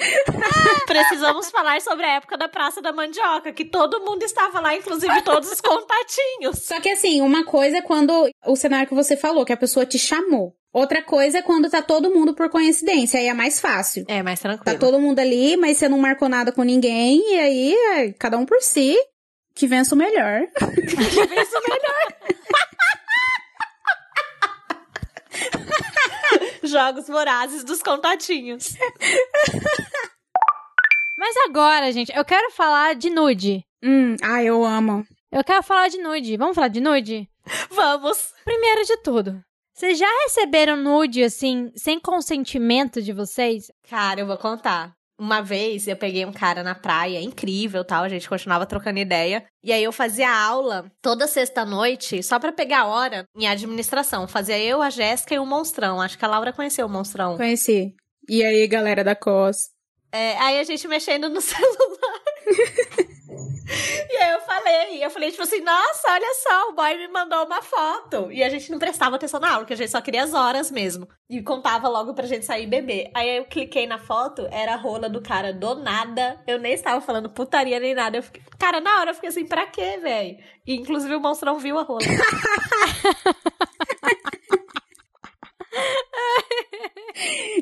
[0.86, 5.22] Precisamos falar sobre a época da Praça da Mandioca, que todo mundo estava lá, inclusive
[5.22, 6.58] todos os contatinhos.
[6.62, 9.84] Só que assim, uma coisa é quando o cenário que você falou, que a pessoa
[9.86, 10.54] te chamou.
[10.72, 14.04] Outra coisa é quando tá todo mundo por coincidência, aí é mais fácil.
[14.06, 14.78] É, mais Tá tranquilo.
[14.78, 18.46] todo mundo ali, mas você não marcou nada com ninguém, e aí é cada um
[18.46, 18.96] por si,
[19.54, 20.42] que vença o melhor.
[26.62, 28.74] Jogos vorazes dos contatinhos.
[31.18, 33.64] Mas agora, gente, eu quero falar de nude.
[33.82, 35.06] Hum, ah, eu amo.
[35.30, 36.36] Eu quero falar de nude.
[36.36, 37.28] Vamos falar de nude?
[37.70, 38.32] Vamos.
[38.44, 39.42] Primeiro de tudo,
[39.80, 43.72] vocês já receberam nude, assim, sem consentimento de vocês?
[43.88, 44.94] Cara, eu vou contar.
[45.20, 49.44] Uma vez eu peguei um cara na praia, incrível tal, a gente continuava trocando ideia.
[49.62, 54.26] E aí eu fazia aula toda sexta-noite, só pra pegar a hora, em administração.
[54.26, 56.00] Fazia eu, a Jéssica e o Monstrão.
[56.00, 57.36] Acho que a Laura conheceu o Monstrão.
[57.36, 57.94] Conheci.
[58.26, 59.68] E aí, galera da COS?
[60.10, 62.22] É, aí a gente mexendo no celular.
[64.10, 67.44] E aí eu falei, eu falei, tipo assim, nossa, olha só, o boy me mandou
[67.44, 68.30] uma foto.
[68.30, 70.70] E a gente não prestava atenção na aula, porque a gente só queria as horas
[70.70, 71.08] mesmo.
[71.28, 73.10] E contava logo pra gente sair beber.
[73.14, 76.42] Aí eu cliquei na foto, era a rola do cara do nada.
[76.46, 78.18] Eu nem estava falando putaria nem nada.
[78.18, 80.36] Eu fiquei, cara, na hora eu fiquei assim, pra quê, velho?
[80.66, 82.00] E inclusive o monstro não viu a rola.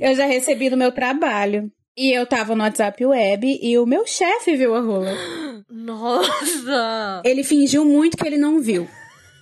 [0.00, 1.70] Eu já recebi no meu trabalho.
[1.98, 5.10] E eu tava no WhatsApp web e o meu chefe viu a rola.
[5.68, 7.20] Nossa!
[7.24, 8.88] Ele fingiu muito que ele não viu.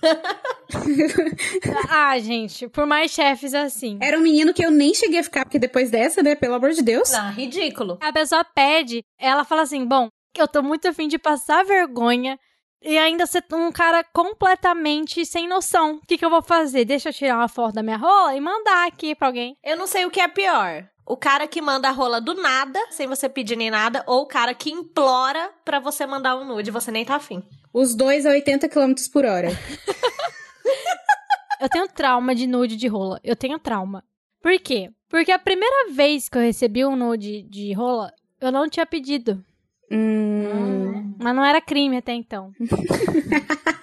[1.87, 3.99] ah, gente, por mais chefes assim.
[4.01, 6.71] Era um menino que eu nem cheguei a ficar, porque depois dessa, né, pelo amor
[6.71, 7.11] de Deus.
[7.11, 7.99] Não, ridículo.
[8.01, 12.39] A pessoa pede, ela fala assim: bom, eu tô muito afim de passar vergonha
[12.81, 15.97] e ainda ser um cara completamente sem noção.
[15.97, 16.85] O que, que eu vou fazer?
[16.85, 19.55] Deixa eu tirar uma foto da minha rola e mandar aqui pra alguém.
[19.63, 20.89] Eu não sei o que é pior.
[21.09, 24.27] O cara que manda a rola do nada, sem você pedir nem nada, ou o
[24.27, 27.41] cara que implora pra você mandar um nude, você nem tá afim.
[27.73, 29.47] Os dois a 80 km por hora.
[31.61, 33.21] eu tenho trauma de nude de rola.
[33.23, 34.03] Eu tenho trauma.
[34.41, 34.89] Por quê?
[35.07, 39.41] Porque a primeira vez que eu recebi um nude de rola, eu não tinha pedido.
[39.89, 41.15] Hum.
[41.17, 42.51] Mas não era crime até então.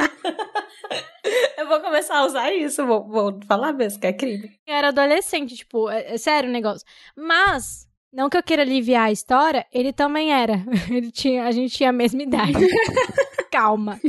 [1.59, 4.51] eu vou começar a usar isso, vou, vou falar mesmo que é crime.
[4.67, 6.87] Eu era adolescente, tipo, é, é sério o negócio.
[7.17, 10.65] Mas, não que eu queira aliviar a história, ele também era.
[10.91, 12.53] Ele tinha, a gente tinha a mesma idade.
[13.51, 14.01] Calma.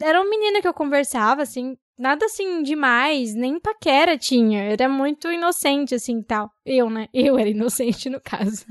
[0.00, 4.62] Era um menino que eu conversava, assim, nada assim demais, nem paquera tinha.
[4.64, 6.50] Era muito inocente, assim, tal.
[6.64, 7.08] Eu, né?
[7.12, 8.66] Eu era inocente, no caso.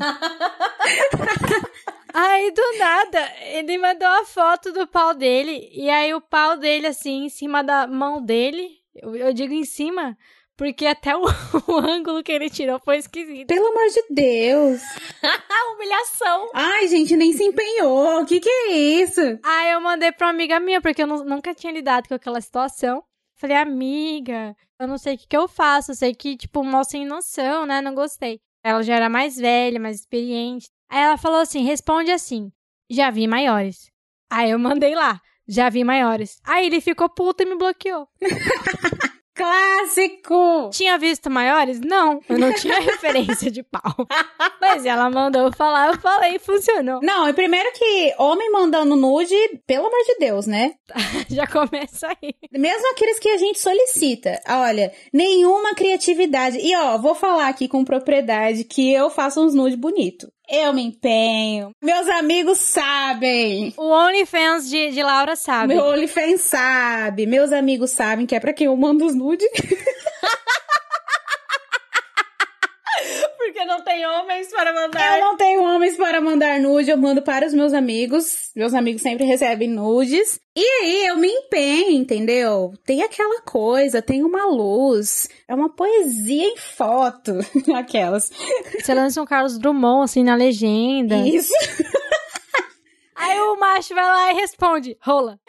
[2.14, 5.70] Aí, do nada, ele mandou a foto do pau dele.
[5.72, 8.70] E aí, o pau dele, assim, em cima da mão dele.
[8.96, 10.18] Eu, eu digo em cima,
[10.58, 11.24] porque até o,
[11.68, 13.48] o, ângulo que ele tirou foi esquisito.
[13.48, 14.82] Pelo amor de Deus.
[15.76, 16.52] Humilhação.
[16.54, 18.22] Ai, gente, nem se empenhou.
[18.22, 19.22] O que que é isso?
[19.44, 22.42] Aí, eu mandei pra uma amiga minha, porque eu não, nunca tinha lidado com aquela
[22.42, 23.04] situação.
[23.36, 25.92] Falei, amiga, eu não sei o que, que eu faço.
[25.92, 27.82] Eu sei que, tipo, mal sem noção, né?
[27.82, 28.40] Não gostei.
[28.64, 30.70] Ela já era mais velha, mais experiente.
[30.92, 32.52] Aí ela falou assim: responde assim,
[32.90, 33.90] já vi maiores.
[34.30, 36.40] Aí eu mandei lá, já vi maiores.
[36.44, 38.08] Aí ele ficou puto e me bloqueou.
[39.34, 40.70] Clássico!
[40.72, 41.80] Tinha visto maiores?
[41.80, 44.06] Não, eu não tinha referência de pau.
[44.60, 47.00] Mas ela mandou falar, eu falei, funcionou.
[47.02, 50.74] Não, e primeiro que homem mandando nude, pelo amor de Deus, né?
[51.30, 52.36] Já começa aí.
[52.52, 54.40] Mesmo aqueles que a gente solicita.
[54.48, 56.60] Olha, nenhuma criatividade.
[56.60, 60.28] E ó, vou falar aqui com propriedade que eu faço uns nude bonito.
[60.52, 61.74] Eu me empenho.
[61.82, 63.74] Meus amigos sabem.
[63.78, 65.74] O OnlyFans de, de Laura sabe.
[65.74, 67.26] Meu OnlyFans sabe.
[67.26, 69.48] Meus amigos sabem que é pra quem eu mando os nudes.
[73.44, 75.20] Porque não tem homens para mandar.
[75.20, 78.52] Eu não tenho homens para mandar nude, eu mando para os meus amigos.
[78.56, 80.40] Meus amigos sempre recebem nudes.
[80.56, 82.72] E aí eu me empenho, entendeu?
[82.86, 85.28] Tem aquela coisa, tem uma luz.
[85.48, 87.40] É uma poesia em foto.
[87.76, 88.30] Aquelas.
[88.80, 91.18] Você lança um Carlos Drummond, assim, na legenda.
[91.28, 91.52] Isso.
[93.16, 95.40] Aí o macho vai lá e responde, rola.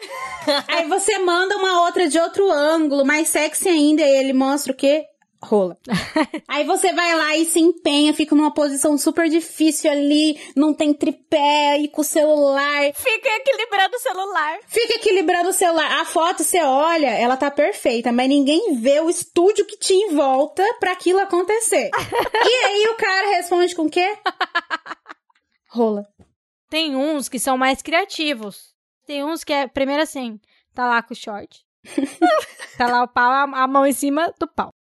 [0.67, 4.75] Aí você manda uma outra de outro ângulo, mais sexy ainda, e ele mostra o
[4.75, 5.05] quê?
[5.43, 5.77] Rola.
[6.47, 10.93] Aí você vai lá e se empenha, fica numa posição super difícil ali, não tem
[10.93, 12.93] tripé aí com o celular.
[12.93, 14.59] Fica equilibrando o celular.
[14.67, 16.01] Fica equilibrando o celular.
[16.01, 20.15] A foto você olha, ela tá perfeita, mas ninguém vê o estúdio que tinha em
[20.15, 21.89] volta para aquilo acontecer.
[22.45, 24.17] e aí o cara responde com o quê?
[25.69, 26.07] Rola.
[26.69, 28.73] Tem uns que são mais criativos.
[29.05, 30.39] Tem uns que é, primeiro assim,
[30.73, 31.63] tá lá com o short.
[32.77, 34.72] tá lá o pau, a mão em cima do pau.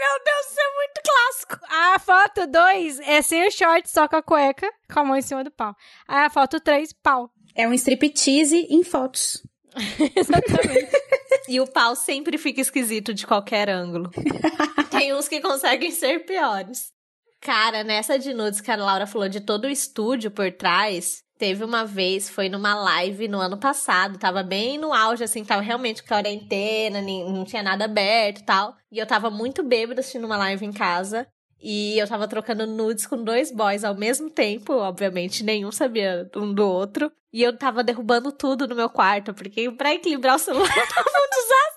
[0.00, 1.66] Meu Deus, isso é muito clássico.
[1.68, 5.20] A foto 2 é sem o short, só com a cueca, com a mão em
[5.20, 5.76] cima do pau.
[6.08, 7.30] Aí a foto 3, pau.
[7.54, 9.46] É um striptease em fotos.
[10.16, 10.90] Exatamente.
[11.46, 14.10] e o pau sempre fica esquisito de qualquer ângulo.
[14.90, 16.90] Tem uns que conseguem ser piores.
[17.38, 21.64] Cara, nessa de nudes que a Laura falou de todo o estúdio por trás, Teve
[21.64, 26.02] uma vez, foi numa live no ano passado, tava bem no auge, assim, tava realmente
[26.02, 28.76] quarentena, não tinha nada aberto e tal.
[28.92, 31.26] E eu tava muito bêbada assistindo uma live em casa.
[31.58, 36.52] E eu tava trocando nudes com dois boys ao mesmo tempo, obviamente, nenhum sabia um
[36.52, 37.10] do outro.
[37.32, 41.30] E eu tava derrubando tudo no meu quarto, porque pra equilibrar o celular tava um
[41.30, 41.69] desastre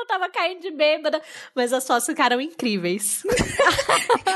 [0.00, 1.20] eu tava caindo de bêbada.
[1.54, 3.22] Mas as fotos ficaram incríveis.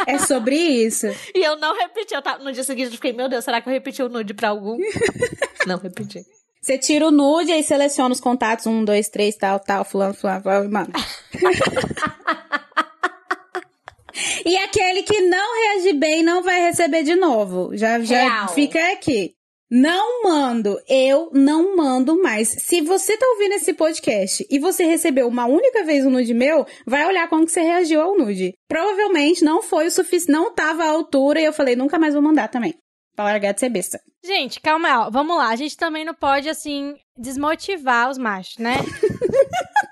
[0.07, 1.07] É sobre isso.
[1.35, 2.15] E eu não repeti.
[2.15, 4.35] Eu tava, no dia seguinte eu fiquei, meu Deus, será que eu repeti o nude
[4.35, 4.77] pra algum?
[5.67, 6.21] não repeti.
[6.61, 8.67] Você tira o nude e seleciona os contatos.
[8.67, 10.93] Um, dois, três, tal, tal, fulano, fulano, fulano, mano.
[14.45, 17.77] e aquele que não reagir bem não vai receber de novo.
[17.77, 18.49] Já, já Real.
[18.49, 19.35] fica aqui.
[19.77, 22.49] Não mando, eu não mando mais.
[22.49, 26.65] Se você tá ouvindo esse podcast e você recebeu uma única vez um nude meu,
[26.87, 28.55] vai olhar como que você reagiu ao nude.
[28.69, 32.23] Provavelmente não foi o suficiente, não tava à altura e eu falei, nunca mais vou
[32.23, 32.73] mandar também.
[33.17, 33.99] Pra largar de ser besta.
[34.25, 35.11] Gente, calma aí, ó.
[35.11, 35.49] Vamos lá.
[35.49, 38.77] A gente também não pode, assim, desmotivar os machos, né?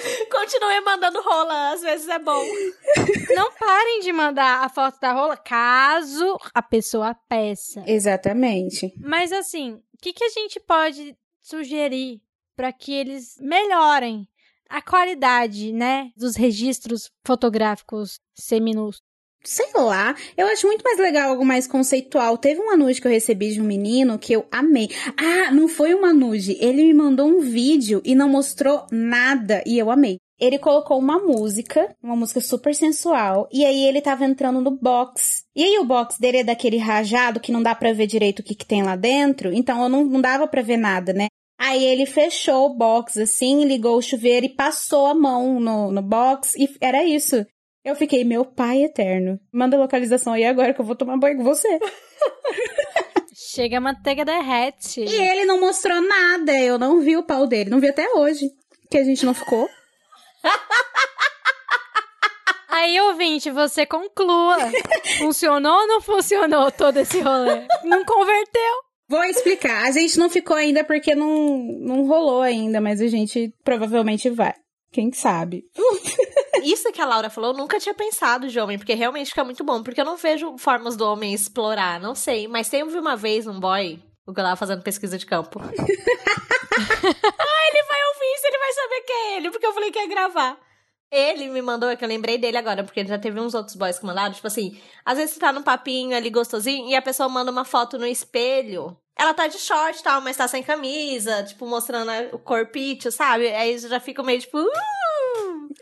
[0.30, 2.42] Continue mandando rola, às vezes é bom.
[3.34, 7.82] Não parem de mandar a foto da rola caso a pessoa peça.
[7.86, 8.92] Exatamente.
[8.98, 12.20] Mas assim, o que, que a gente pode sugerir
[12.56, 14.28] para que eles melhorem
[14.68, 19.02] a qualidade, né, dos registros fotográficos seminus?
[19.42, 22.36] Sei lá, eu acho muito mais legal algo mais conceitual.
[22.36, 24.90] Teve uma nude que eu recebi de um menino que eu amei.
[25.16, 26.58] Ah, não foi uma nude.
[26.60, 30.18] Ele me mandou um vídeo e não mostrou nada e eu amei.
[30.38, 35.44] Ele colocou uma música, uma música super sensual, e aí ele tava entrando no box.
[35.54, 38.42] E aí o box dele é daquele rajado que não dá pra ver direito o
[38.42, 41.28] que, que tem lá dentro, então eu não, não dava pra ver nada, né?
[41.58, 46.00] Aí ele fechou o box assim, ligou o chuveiro e passou a mão no, no
[46.00, 47.44] box, e era isso.
[47.84, 49.40] Eu fiquei, meu pai eterno.
[49.52, 51.78] Manda localização aí agora que eu vou tomar banho com você.
[53.54, 55.00] Chega a manteiga derrete.
[55.00, 56.52] E ele não mostrou nada.
[56.58, 57.70] Eu não vi o pau dele.
[57.70, 58.50] Não vi até hoje.
[58.90, 59.68] Que a gente não ficou.
[62.68, 64.56] Aí, ouvinte, você conclua.
[65.18, 67.66] Funcionou ou não funcionou todo esse rolê?
[67.84, 68.72] Não converteu.
[69.08, 69.86] Vou explicar.
[69.86, 74.54] A gente não ficou ainda porque não, não rolou ainda, mas a gente provavelmente vai.
[74.92, 75.64] Quem sabe?
[76.62, 79.62] Isso que a Laura falou, eu nunca tinha pensado de homem, porque realmente fica muito
[79.64, 79.82] bom.
[79.82, 82.48] Porque eu não vejo formas do homem explorar, não sei.
[82.48, 85.60] Mas teve uma vez um boy, o que eu tava fazendo pesquisa de campo.
[85.60, 89.98] ah, ele vai ouvir isso, ele vai saber que é ele, porque eu falei que
[89.98, 90.58] ia gravar.
[91.12, 93.98] Ele me mandou, é que eu lembrei dele agora, porque já teve uns outros boys
[93.98, 97.28] que mandaram, tipo assim, às vezes você tá num papinho ali gostosinho e a pessoa
[97.28, 98.96] manda uma foto no espelho.
[99.18, 103.52] Ela tá de short e tal, mas tá sem camisa, tipo, mostrando o corpite, sabe?
[103.52, 104.70] Aí já fica meio tipo, uh,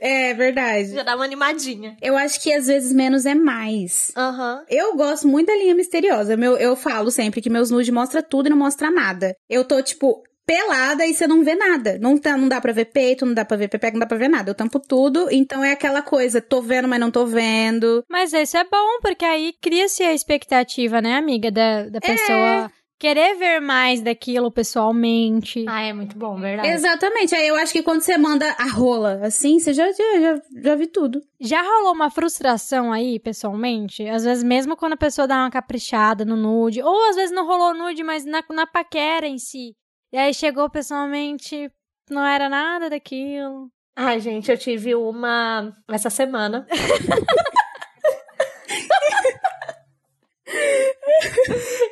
[0.00, 0.92] É verdade.
[0.92, 1.96] já dá uma animadinha.
[2.00, 4.12] Eu acho que às vezes menos é mais.
[4.16, 4.64] Aham.
[4.68, 6.36] Eu gosto muito da linha misteriosa.
[6.36, 9.34] Meu, eu falo sempre que meus nudes mostra tudo e não mostra nada.
[9.48, 11.98] Eu tô, tipo, pelada e você não vê nada.
[12.00, 14.16] Não, tá, não dá pra ver peito, não dá pra ver pepeca, não dá pra
[14.16, 14.50] ver nada.
[14.50, 18.02] Eu tampo tudo, então é aquela coisa, tô vendo, mas não tô vendo.
[18.08, 23.36] Mas isso é bom, porque aí cria-se a expectativa, né, amiga, da, da pessoa querer
[23.36, 25.64] ver mais daquilo pessoalmente.
[25.68, 26.68] Ah, é muito bom, verdade.
[26.68, 27.34] Exatamente.
[27.34, 30.74] Aí eu acho que quando você manda a rola assim, você já, já, já, já
[30.74, 31.22] vi tudo.
[31.40, 34.06] Já rolou uma frustração aí, pessoalmente?
[34.08, 37.46] Às vezes, mesmo quando a pessoa dá uma caprichada no nude, ou às vezes não
[37.46, 39.76] rolou nude, mas na, na paquera em si.
[40.12, 41.70] E aí chegou pessoalmente,
[42.10, 43.70] não era nada daquilo.
[43.94, 46.66] Ai, gente, eu tive uma essa semana.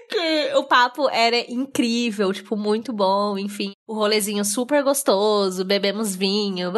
[0.09, 3.73] que o papo era incrível, tipo, muito bom, enfim.
[3.87, 6.71] O rolezinho super gostoso, bebemos vinho.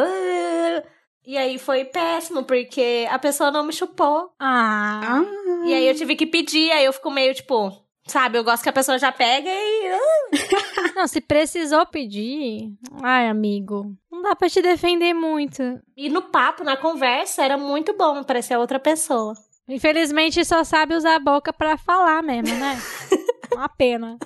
[1.27, 4.31] E aí foi péssimo, porque a pessoa não me chupou.
[4.39, 5.21] Ah.
[5.67, 7.73] E aí eu tive que pedir, aí eu fico meio tipo,
[8.07, 9.89] sabe, eu gosto que a pessoa já pega e.
[9.89, 10.93] ah.
[10.95, 12.73] Não, se precisou pedir.
[13.03, 13.95] Ai, amigo.
[14.13, 15.63] Não dá pra te defender muito.
[15.97, 19.35] E no papo, na conversa, era muito bom parecer outra pessoa.
[19.69, 22.79] Infelizmente, só sabe usar a boca pra falar mesmo, né?
[23.53, 24.19] Uma pena.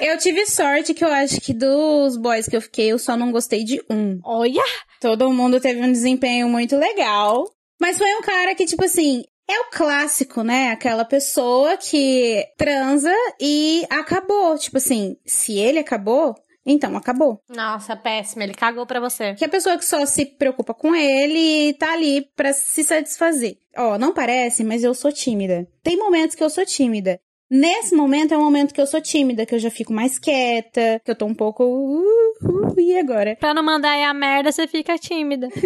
[0.00, 3.32] Eu tive sorte que eu acho que dos boys que eu fiquei, eu só não
[3.32, 4.20] gostei de um.
[4.24, 4.62] Olha!
[5.00, 7.48] Todo mundo teve um desempenho muito legal.
[7.80, 10.70] Mas foi um cara que, tipo assim, é o clássico, né?
[10.70, 14.56] Aquela pessoa que transa e acabou.
[14.56, 16.34] Tipo assim, se ele acabou,
[16.64, 17.40] então acabou.
[17.48, 19.34] Nossa, péssimo, ele cagou pra você.
[19.34, 23.56] Que a pessoa que só se preocupa com ele e tá ali pra se satisfazer.
[23.76, 25.66] Ó, não parece, mas eu sou tímida.
[25.82, 27.20] Tem momentos que eu sou tímida.
[27.50, 31.00] Nesse momento é um momento que eu sou tímida, que eu já fico mais quieta,
[31.04, 31.62] que eu tô um pouco.
[31.64, 32.02] Uh,
[32.42, 33.36] uh, e agora?
[33.36, 35.48] Pra não mandar aí a merda, você fica tímida.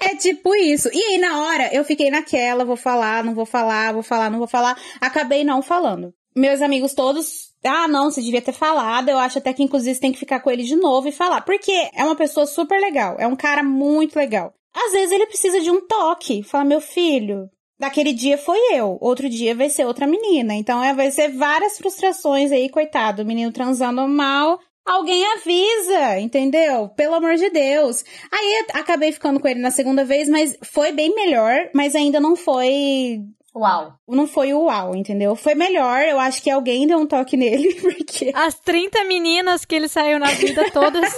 [0.00, 0.88] É tipo isso.
[0.92, 4.38] E aí, na hora, eu fiquei naquela, vou falar, não vou falar, vou falar, não
[4.38, 4.78] vou falar.
[5.00, 6.14] Acabei não falando.
[6.34, 9.08] Meus amigos todos, ah, não, você devia ter falado.
[9.08, 11.40] Eu acho até que, inclusive, você tem que ficar com ele de novo e falar.
[11.42, 13.16] Porque é uma pessoa super legal.
[13.18, 14.54] É um cara muito legal.
[14.76, 16.42] Às vezes ele precisa de um toque.
[16.42, 17.48] Fala, meu filho,
[17.78, 20.54] daquele dia foi eu, outro dia vai ser outra menina.
[20.54, 23.22] Então é, vai ser várias frustrações aí, coitado.
[23.22, 24.58] O menino transando mal.
[24.84, 26.88] Alguém avisa, entendeu?
[26.90, 28.04] Pelo amor de Deus.
[28.30, 32.36] Aí acabei ficando com ele na segunda vez, mas foi bem melhor, mas ainda não
[32.36, 33.20] foi
[33.56, 33.94] Uau.
[34.06, 35.34] não foi o uau, entendeu?
[35.34, 38.30] Foi melhor, eu acho que alguém deu um toque nele, porque.
[38.34, 41.12] As 30 meninas que ele saiu na vida todas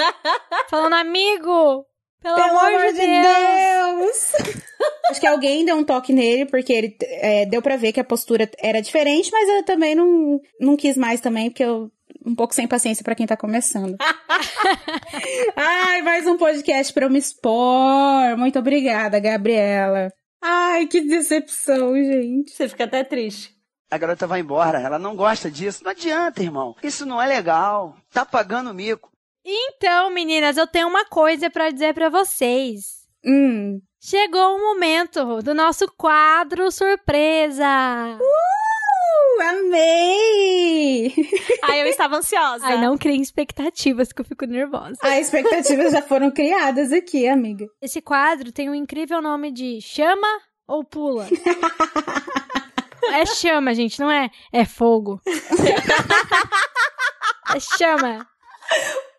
[0.70, 1.84] falando, amigo,
[2.24, 4.32] pelo, Pelo amor, de Deus.
[4.32, 4.62] Deus!
[5.10, 8.04] acho que alguém deu um toque nele, porque ele é, deu pra ver que a
[8.04, 11.90] postura era diferente, mas eu também não, não quis mais também, porque eu.
[12.26, 13.96] Um pouco sem paciência pra quem tá começando.
[15.54, 18.36] Ai, mais um podcast pra eu me expor.
[18.38, 20.10] Muito obrigada, Gabriela.
[20.40, 22.50] Ai, que decepção, gente.
[22.50, 23.54] Você fica até triste.
[23.90, 25.84] A garota vai embora, ela não gosta disso.
[25.84, 26.74] Não adianta, irmão.
[26.82, 27.94] Isso não é legal.
[28.10, 29.13] Tá pagando mico.
[29.44, 33.04] Então, meninas, eu tenho uma coisa pra dizer pra vocês.
[33.24, 33.80] Hum.
[34.00, 37.66] Chegou o momento do nosso quadro surpresa.
[38.18, 41.14] Uh, amei!
[41.62, 42.66] Ai, eu estava ansiosa.
[42.66, 44.96] Ai, não criem expectativas que eu fico nervosa.
[45.02, 47.66] As expectativas já foram criadas aqui, amiga.
[47.82, 50.28] Esse quadro tem um incrível nome de Chama
[50.66, 51.28] ou Pula.
[53.12, 54.30] é chama, gente, não é?
[54.52, 55.20] É fogo.
[57.54, 58.26] é chama.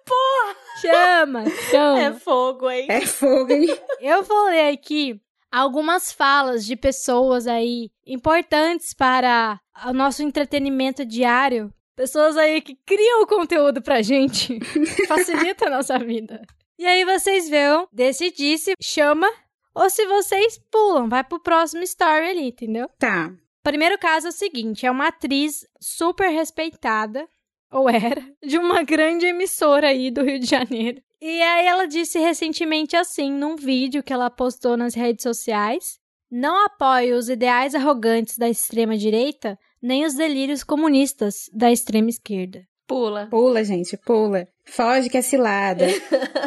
[0.06, 0.56] Porra!
[0.82, 2.02] Chama, chama.
[2.02, 2.88] É fogo, hein?
[2.90, 3.68] É fogo, hein?
[4.00, 5.20] Eu vou ler aqui
[5.52, 11.74] algumas falas de pessoas aí importantes para o nosso entretenimento diário.
[11.96, 14.60] Pessoas aí que criam o conteúdo pra gente.
[15.08, 16.42] Facilita a nossa vida.
[16.78, 19.32] E aí vocês vão decidir se chama
[19.74, 21.08] ou se vocês pulam.
[21.08, 22.90] Vai pro próximo story ali, entendeu?
[23.00, 23.32] Tá.
[23.64, 27.28] Primeiro caso é o seguinte: é uma atriz super respeitada,
[27.76, 31.02] ou era, de uma grande emissora aí do Rio de Janeiro.
[31.22, 36.00] E aí ela disse recentemente assim, num vídeo que ela postou nas redes sociais:
[36.32, 42.66] Não apoio os ideais arrogantes da extrema direita, nem os delírios comunistas da extrema esquerda.
[42.88, 43.28] Pula.
[43.30, 44.48] Pula, gente, pula.
[44.64, 45.88] Foge que é cilada.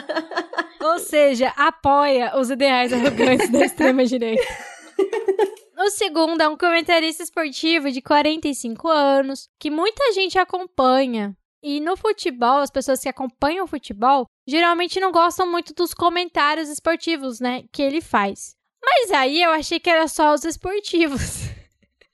[0.81, 4.43] Ou seja, apoia os ideais arrogantes da extrema direita.
[5.81, 11.37] O segundo é um comentarista esportivo de 45 anos, que muita gente acompanha.
[11.63, 16.69] E no futebol, as pessoas que acompanham o futebol geralmente não gostam muito dos comentários
[16.69, 18.57] esportivos, né, que ele faz.
[18.85, 21.43] Mas aí eu achei que era só os esportivos.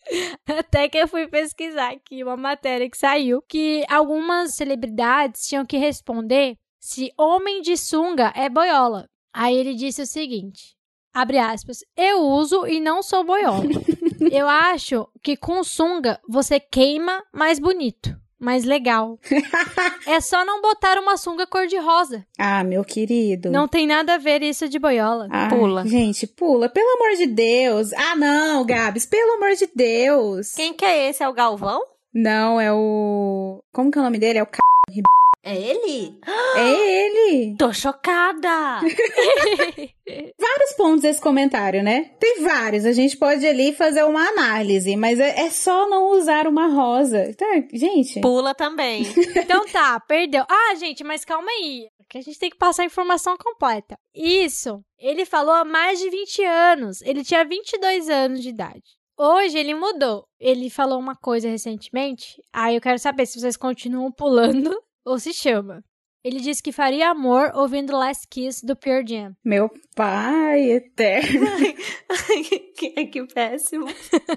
[0.47, 5.79] Até que eu fui pesquisar aqui uma matéria que saiu que algumas celebridades tinham que
[5.79, 9.09] responder se homem de sunga é boiola.
[9.33, 10.74] Aí ele disse o seguinte:
[11.15, 13.65] abre aspas, eu uso e não sou boiola.
[14.33, 19.19] eu acho que com sunga você queima mais bonito, mais legal.
[20.07, 22.27] é só não botar uma sunga cor-de-rosa.
[22.37, 23.51] Ah, meu querido.
[23.51, 25.29] Não tem nada a ver isso de boiola.
[25.31, 25.87] Ai, Pula.
[25.87, 26.69] Gente, pula.
[26.69, 27.93] Pelo amor de Deus.
[27.93, 29.07] Ah, não, Gabs.
[29.07, 30.53] Pelo amor de Deus.
[30.55, 31.23] Quem que é esse?
[31.23, 31.81] É o Galvão?
[32.13, 33.63] Não, é o...
[33.73, 34.39] Como que é o nome dele?
[34.39, 35.03] É o c...
[35.47, 36.19] É ele?
[36.57, 37.57] É ele.
[37.59, 38.81] Tô chocada!
[40.41, 42.13] Vários pontos desse comentário, né?
[42.19, 42.87] Tem vários.
[42.87, 47.35] A gente pode ali fazer uma análise, mas é, é só não usar uma rosa.
[47.37, 48.21] Tá, gente.
[48.21, 49.03] Pula também.
[49.37, 50.45] Então tá, perdeu.
[50.49, 51.89] Ah, gente, mas calma aí.
[52.09, 53.97] Que a gente tem que passar a informação completa.
[54.15, 57.03] Isso, ele falou há mais de 20 anos.
[57.03, 58.83] Ele tinha 22 anos de idade.
[59.19, 60.25] Hoje ele mudou.
[60.41, 62.41] Ele falou uma coisa recentemente.
[62.53, 64.75] Aí eu quero saber se vocês continuam pulando
[65.05, 65.85] ou se chama.
[66.25, 69.37] Ele disse que faria amor ouvindo Last Kiss do Pure Jam.
[69.45, 71.47] Meu pai eterno.
[72.75, 73.87] que, que péssimo.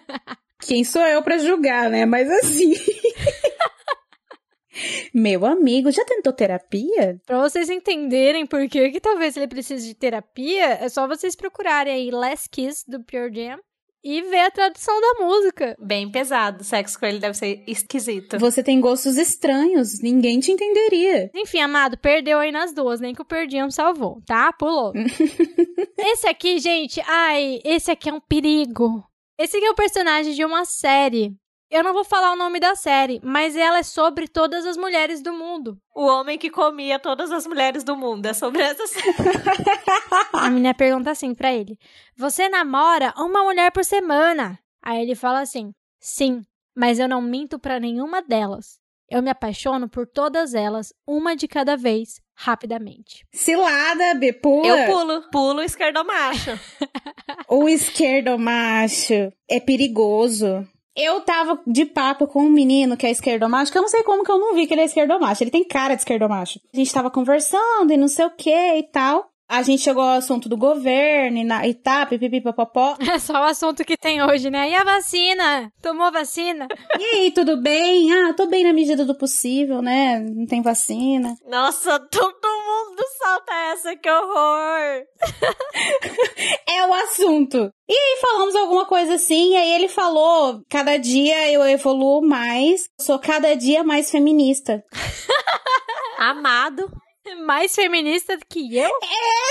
[0.59, 2.05] Quem sou eu pra julgar, né?
[2.05, 2.73] Mas assim.
[5.13, 7.19] Meu amigo, já tentou terapia?
[7.25, 11.93] Pra vocês entenderem por que, que talvez ele precise de terapia, é só vocês procurarem
[11.93, 13.59] aí Last Kiss do Pure Jam
[14.03, 15.75] e ver a tradução da música.
[15.79, 16.63] Bem pesado.
[16.63, 18.39] Sexo com ele deve ser esquisito.
[18.39, 21.29] Você tem gostos estranhos, ninguém te entenderia.
[21.35, 24.51] Enfim, amado, perdeu aí nas duas, nem que o Perdiam salvou, tá?
[24.53, 24.93] Pulou.
[25.97, 29.03] esse aqui, gente, ai, esse aqui é um perigo.
[29.37, 31.35] Esse aqui é o personagem de uma série.
[31.69, 35.21] Eu não vou falar o nome da série, mas ela é sobre todas as mulheres
[35.21, 35.77] do mundo.
[35.93, 38.25] O homem que comia todas as mulheres do mundo.
[38.25, 38.83] É sobre essa
[40.31, 41.77] A menina pergunta assim pra ele:
[42.15, 44.57] Você namora uma mulher por semana?
[44.81, 46.41] Aí ele fala assim: Sim,
[46.73, 48.79] mas eu não minto pra nenhuma delas.
[49.09, 53.25] Eu me apaixono por todas elas, uma de cada vez, rapidamente.
[53.33, 54.67] Cilada, B, pula.
[54.67, 55.21] Eu pulo.
[55.31, 56.51] Pulo esquerdomacho.
[57.49, 60.67] O esquerdomacho é perigoso.
[60.97, 64.23] Eu tava de papo com um menino que é esquerdomacho, que eu não sei como
[64.23, 65.43] que eu não vi que ele é esquerdomacho.
[65.43, 66.59] Ele tem cara de esquerdomacho.
[66.73, 69.29] A gente tava conversando e não sei o que e tal.
[69.49, 72.97] A gente chegou ao assunto do governo e, na, e tá, pipipi, papapó.
[73.09, 74.69] É só o assunto que tem hoje, né?
[74.69, 75.71] E a vacina?
[75.81, 76.67] Tomou vacina?
[76.99, 78.13] E aí, tudo bem?
[78.13, 80.19] Ah, tô bem na medida do possível, né?
[80.19, 81.35] Não tem vacina.
[81.47, 85.03] Nossa, todo mundo salta essa, que horror!
[86.69, 87.73] É o assunto.
[87.89, 92.87] E aí falamos alguma coisa assim, e aí ele falou: cada dia eu evoluo mais,
[92.99, 94.83] sou cada dia mais feminista.
[96.19, 96.91] Amado.
[97.35, 98.89] Mais feminista do que eu?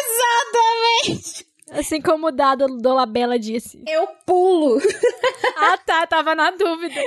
[0.01, 1.47] Exatamente!
[1.73, 3.83] Assim como o dado do Labella disse.
[3.87, 4.81] Eu pulo.
[5.59, 7.01] Ah, tá, tava na dúvida.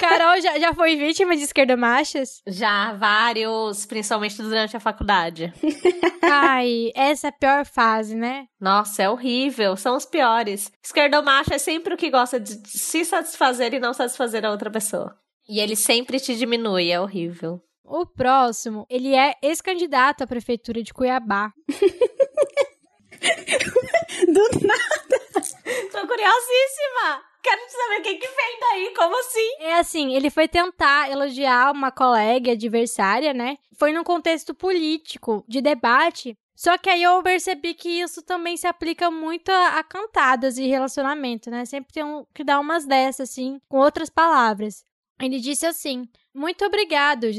[0.00, 2.42] Carol já, já foi vítima de esquerdomachas?
[2.44, 5.52] Já vários, principalmente durante a faculdade.
[6.20, 8.46] Ai, essa é a pior fase, né?
[8.60, 9.76] Nossa, é horrível.
[9.76, 10.72] São os piores.
[10.84, 15.16] Esquerdomacho é sempre o que gosta de se satisfazer e não satisfazer a outra pessoa.
[15.48, 17.62] E ele sempre te diminui, é horrível.
[17.84, 21.52] O próximo, ele é ex-candidato à prefeitura de Cuiabá.
[24.26, 25.20] Do nada.
[25.92, 27.22] Tô curiosíssima!
[27.42, 29.56] Quero saber o que, que vem daí, como assim?
[29.60, 33.58] É assim, ele foi tentar elogiar uma colega adversária, né?
[33.78, 36.38] Foi num contexto político, de debate.
[36.56, 40.66] Só que aí eu percebi que isso também se aplica muito a, a cantadas e
[40.66, 41.66] relacionamento, né?
[41.66, 44.86] Sempre tem um, que dar umas dessas, assim, com outras palavras.
[45.20, 47.30] Ele disse assim: Muito obrigado,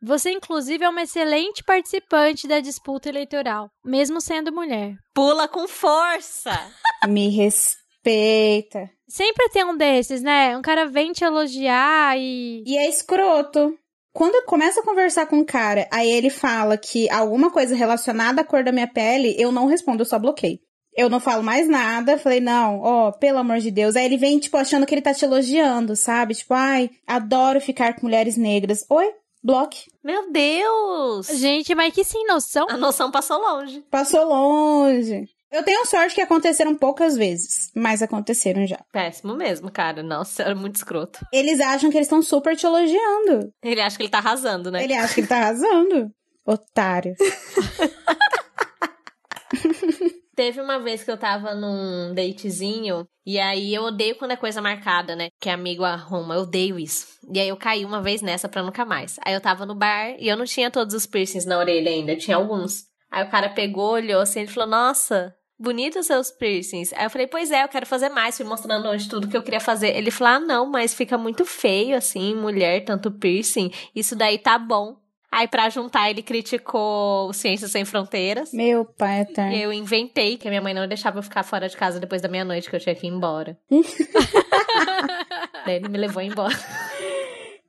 [0.00, 4.94] Você, inclusive, é uma excelente participante da disputa eleitoral, mesmo sendo mulher.
[5.12, 6.52] Pula com força!
[7.08, 8.88] Me respeita.
[9.08, 10.56] Sempre tem um desses, né?
[10.56, 12.62] Um cara vem te elogiar e.
[12.64, 13.76] E é escroto.
[14.12, 18.40] Quando eu começo a conversar com o cara, aí ele fala que alguma coisa relacionada
[18.40, 20.58] à cor da minha pele, eu não respondo, eu só bloqueio.
[20.96, 23.94] Eu não falo mais nada, falei, não, ó, pelo amor de Deus.
[23.94, 26.34] Aí ele vem, tipo, achando que ele tá te elogiando, sabe?
[26.34, 28.84] Tipo, ai, adoro ficar com mulheres negras.
[28.90, 29.06] Oi?
[29.42, 29.90] Bloque.
[30.02, 31.28] Meu Deus!
[31.28, 32.66] Gente, mas que sem noção.
[32.68, 33.80] A noção passou longe.
[33.90, 35.28] Passou longe.
[35.50, 38.78] Eu tenho sorte que aconteceram poucas vezes, mas aconteceram já.
[38.92, 40.02] Péssimo mesmo, cara.
[40.02, 41.24] Nossa, era muito escroto.
[41.32, 43.50] Eles acham que eles estão super te elogiando.
[43.62, 44.84] Ele acha que ele tá arrasando, né?
[44.84, 46.12] Ele acha que ele tá arrasando.
[46.44, 47.14] Otário.
[50.38, 54.62] Teve uma vez que eu tava num datezinho, e aí eu odeio quando é coisa
[54.62, 55.30] marcada, né?
[55.40, 57.08] Que amigo arruma, eu odeio isso.
[57.34, 59.18] E aí eu caí uma vez nessa pra nunca mais.
[59.26, 62.14] Aí eu tava no bar e eu não tinha todos os piercings na orelha ainda,
[62.14, 62.84] tinha alguns.
[63.10, 66.92] Aí o cara pegou, olhou assim, ele falou, nossa, bonitos seus piercings.
[66.92, 69.42] Aí eu falei, pois é, eu quero fazer mais, fui mostrando onde tudo que eu
[69.42, 69.88] queria fazer.
[69.96, 74.56] Ele falou, ah, não, mas fica muito feio, assim, mulher, tanto piercing, isso daí tá
[74.56, 74.98] bom.
[75.30, 78.52] Aí pra juntar, ele criticou o Ciências Sem Fronteiras.
[78.52, 79.54] Meu pai eterno.
[79.54, 82.28] Eu inventei que a minha mãe não deixava eu ficar fora de casa depois da
[82.28, 83.56] meia-noite, que eu tinha que ir embora.
[85.66, 86.56] Daí ele me levou embora.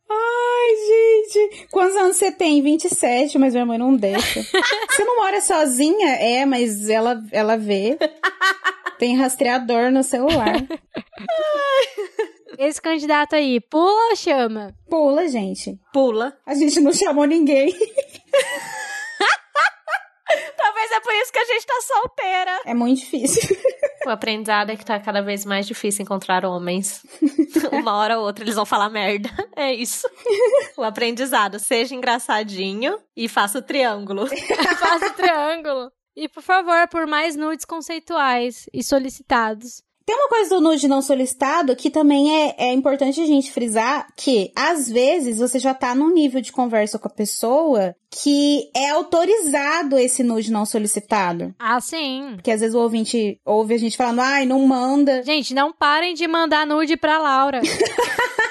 [0.09, 1.67] Ai, gente.
[1.69, 2.61] Quantos anos você tem?
[2.61, 4.41] 27, mas minha mãe não deixa.
[4.89, 6.15] você não mora sozinha?
[6.15, 7.97] É, mas ela, ela vê.
[8.97, 10.55] Tem rastreador no celular.
[12.59, 14.75] Esse candidato aí, pula ou chama?
[14.89, 15.79] Pula, gente.
[15.93, 16.37] Pula.
[16.45, 17.71] A gente não chamou ninguém.
[20.57, 22.59] Talvez é por isso que a gente tá solteira.
[22.65, 23.57] É muito difícil.
[24.05, 27.05] O aprendizado é que tá cada vez mais difícil encontrar homens.
[27.71, 29.29] Uma hora ou outra eles vão falar merda.
[29.55, 30.09] É isso.
[30.77, 31.59] O aprendizado.
[31.59, 34.25] Seja engraçadinho e faça o triângulo.
[34.79, 35.91] Faça o triângulo.
[36.15, 39.83] E, por favor, por mais nudes conceituais e solicitados.
[40.09, 44.07] Tem uma coisa do nude não solicitado que também é, é importante a gente frisar
[44.17, 48.89] que, às vezes, você já tá num nível de conversa com a pessoa que é
[48.89, 51.53] autorizado esse nude não solicitado.
[51.59, 52.31] Ah, sim.
[52.33, 55.21] Porque às vezes o ouvinte ouve a gente falando, ai, não manda.
[55.21, 57.61] Gente, não parem de mandar nude pra Laura.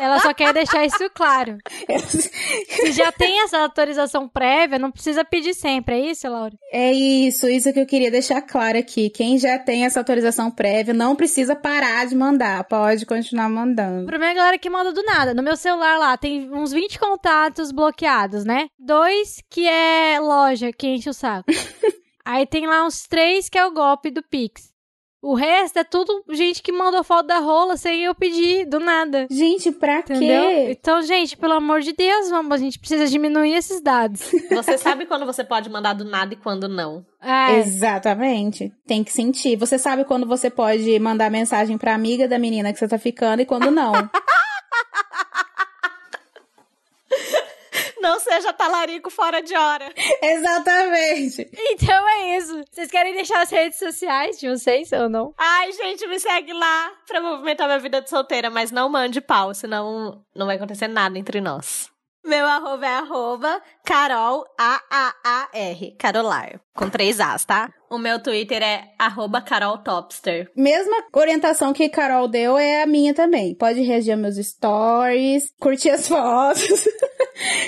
[0.00, 1.58] Ela só quer deixar isso claro.
[2.08, 6.54] Se já tem essa autorização prévia, não precisa pedir sempre, é isso, Laura?
[6.72, 9.10] É isso, isso que eu queria deixar claro aqui.
[9.10, 14.06] Quem já tem essa autorização prévia não precisa parar de mandar, pode continuar O mandando.
[14.06, 15.34] problema é a galera que manda do nada.
[15.34, 18.68] No meu celular lá tem uns 20 contatos bloqueados, né?
[18.78, 21.50] Dois que é loja que enche o saco.
[22.24, 24.70] Aí tem lá uns três que é o golpe do Pix.
[25.20, 29.26] O resto é tudo gente que mandou foto da rola sem eu pedir, do nada.
[29.28, 30.42] Gente, pra Entendeu?
[30.42, 30.68] quê?
[30.70, 34.30] Então, gente, pelo amor de Deus, vamos, a gente precisa diminuir esses dados.
[34.50, 37.04] Você sabe quando você pode mandar do nada e quando não.
[37.20, 38.72] É, Exatamente.
[38.86, 39.56] Tem que sentir.
[39.56, 43.42] Você sabe quando você pode mandar mensagem pra amiga da menina que você tá ficando
[43.42, 43.92] e quando não.
[48.00, 49.92] Não seja talarico fora de hora.
[50.22, 51.50] Exatamente.
[51.70, 52.62] então é isso.
[52.70, 55.34] Vocês querem deixar as redes sociais de vocês ou não?
[55.36, 59.54] Ai, gente, me segue lá pra movimentar minha vida de solteira, mas não mande pau,
[59.54, 61.90] senão não vai acontecer nada entre nós.
[62.24, 67.72] Meu arroba é arroba Carol A-A-A-R, Carolar, com três As, tá?
[67.88, 70.50] O meu Twitter é arroba Carol Topster.
[70.54, 73.54] Mesma orientação que Carol deu é a minha também.
[73.54, 76.86] Pode reagir aos meus stories, curtir as fotos.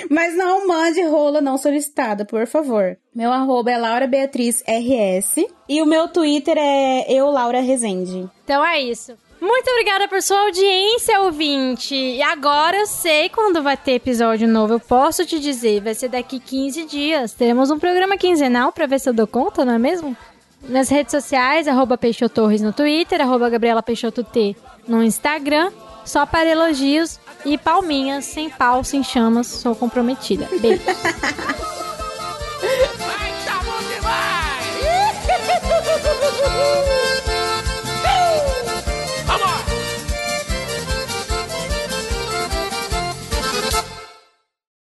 [0.09, 2.97] Mas não mande rola não solicitada, por favor.
[3.13, 5.45] Meu arroba é Laura Beatriz RS.
[5.67, 8.29] E o meu Twitter é eu, Laura Rezende.
[8.43, 9.13] Então é isso.
[9.41, 11.95] Muito obrigada por sua audiência, ouvinte.
[11.95, 14.73] E agora eu sei quando vai ter episódio novo.
[14.73, 17.33] Eu posso te dizer, vai ser daqui 15 dias.
[17.33, 20.15] Teremos um programa quinzenal pra ver se eu dou conta, não é mesmo?
[20.69, 24.55] Nas redes sociais, arroba Peixoto Torres no Twitter, arroba Gabriela Peixoto T
[24.87, 25.71] no Instagram.
[26.05, 29.47] Só para elogios e palminhas, sem pau, sem chamas.
[29.47, 30.47] Sou comprometida.
[30.59, 30.83] Beijo.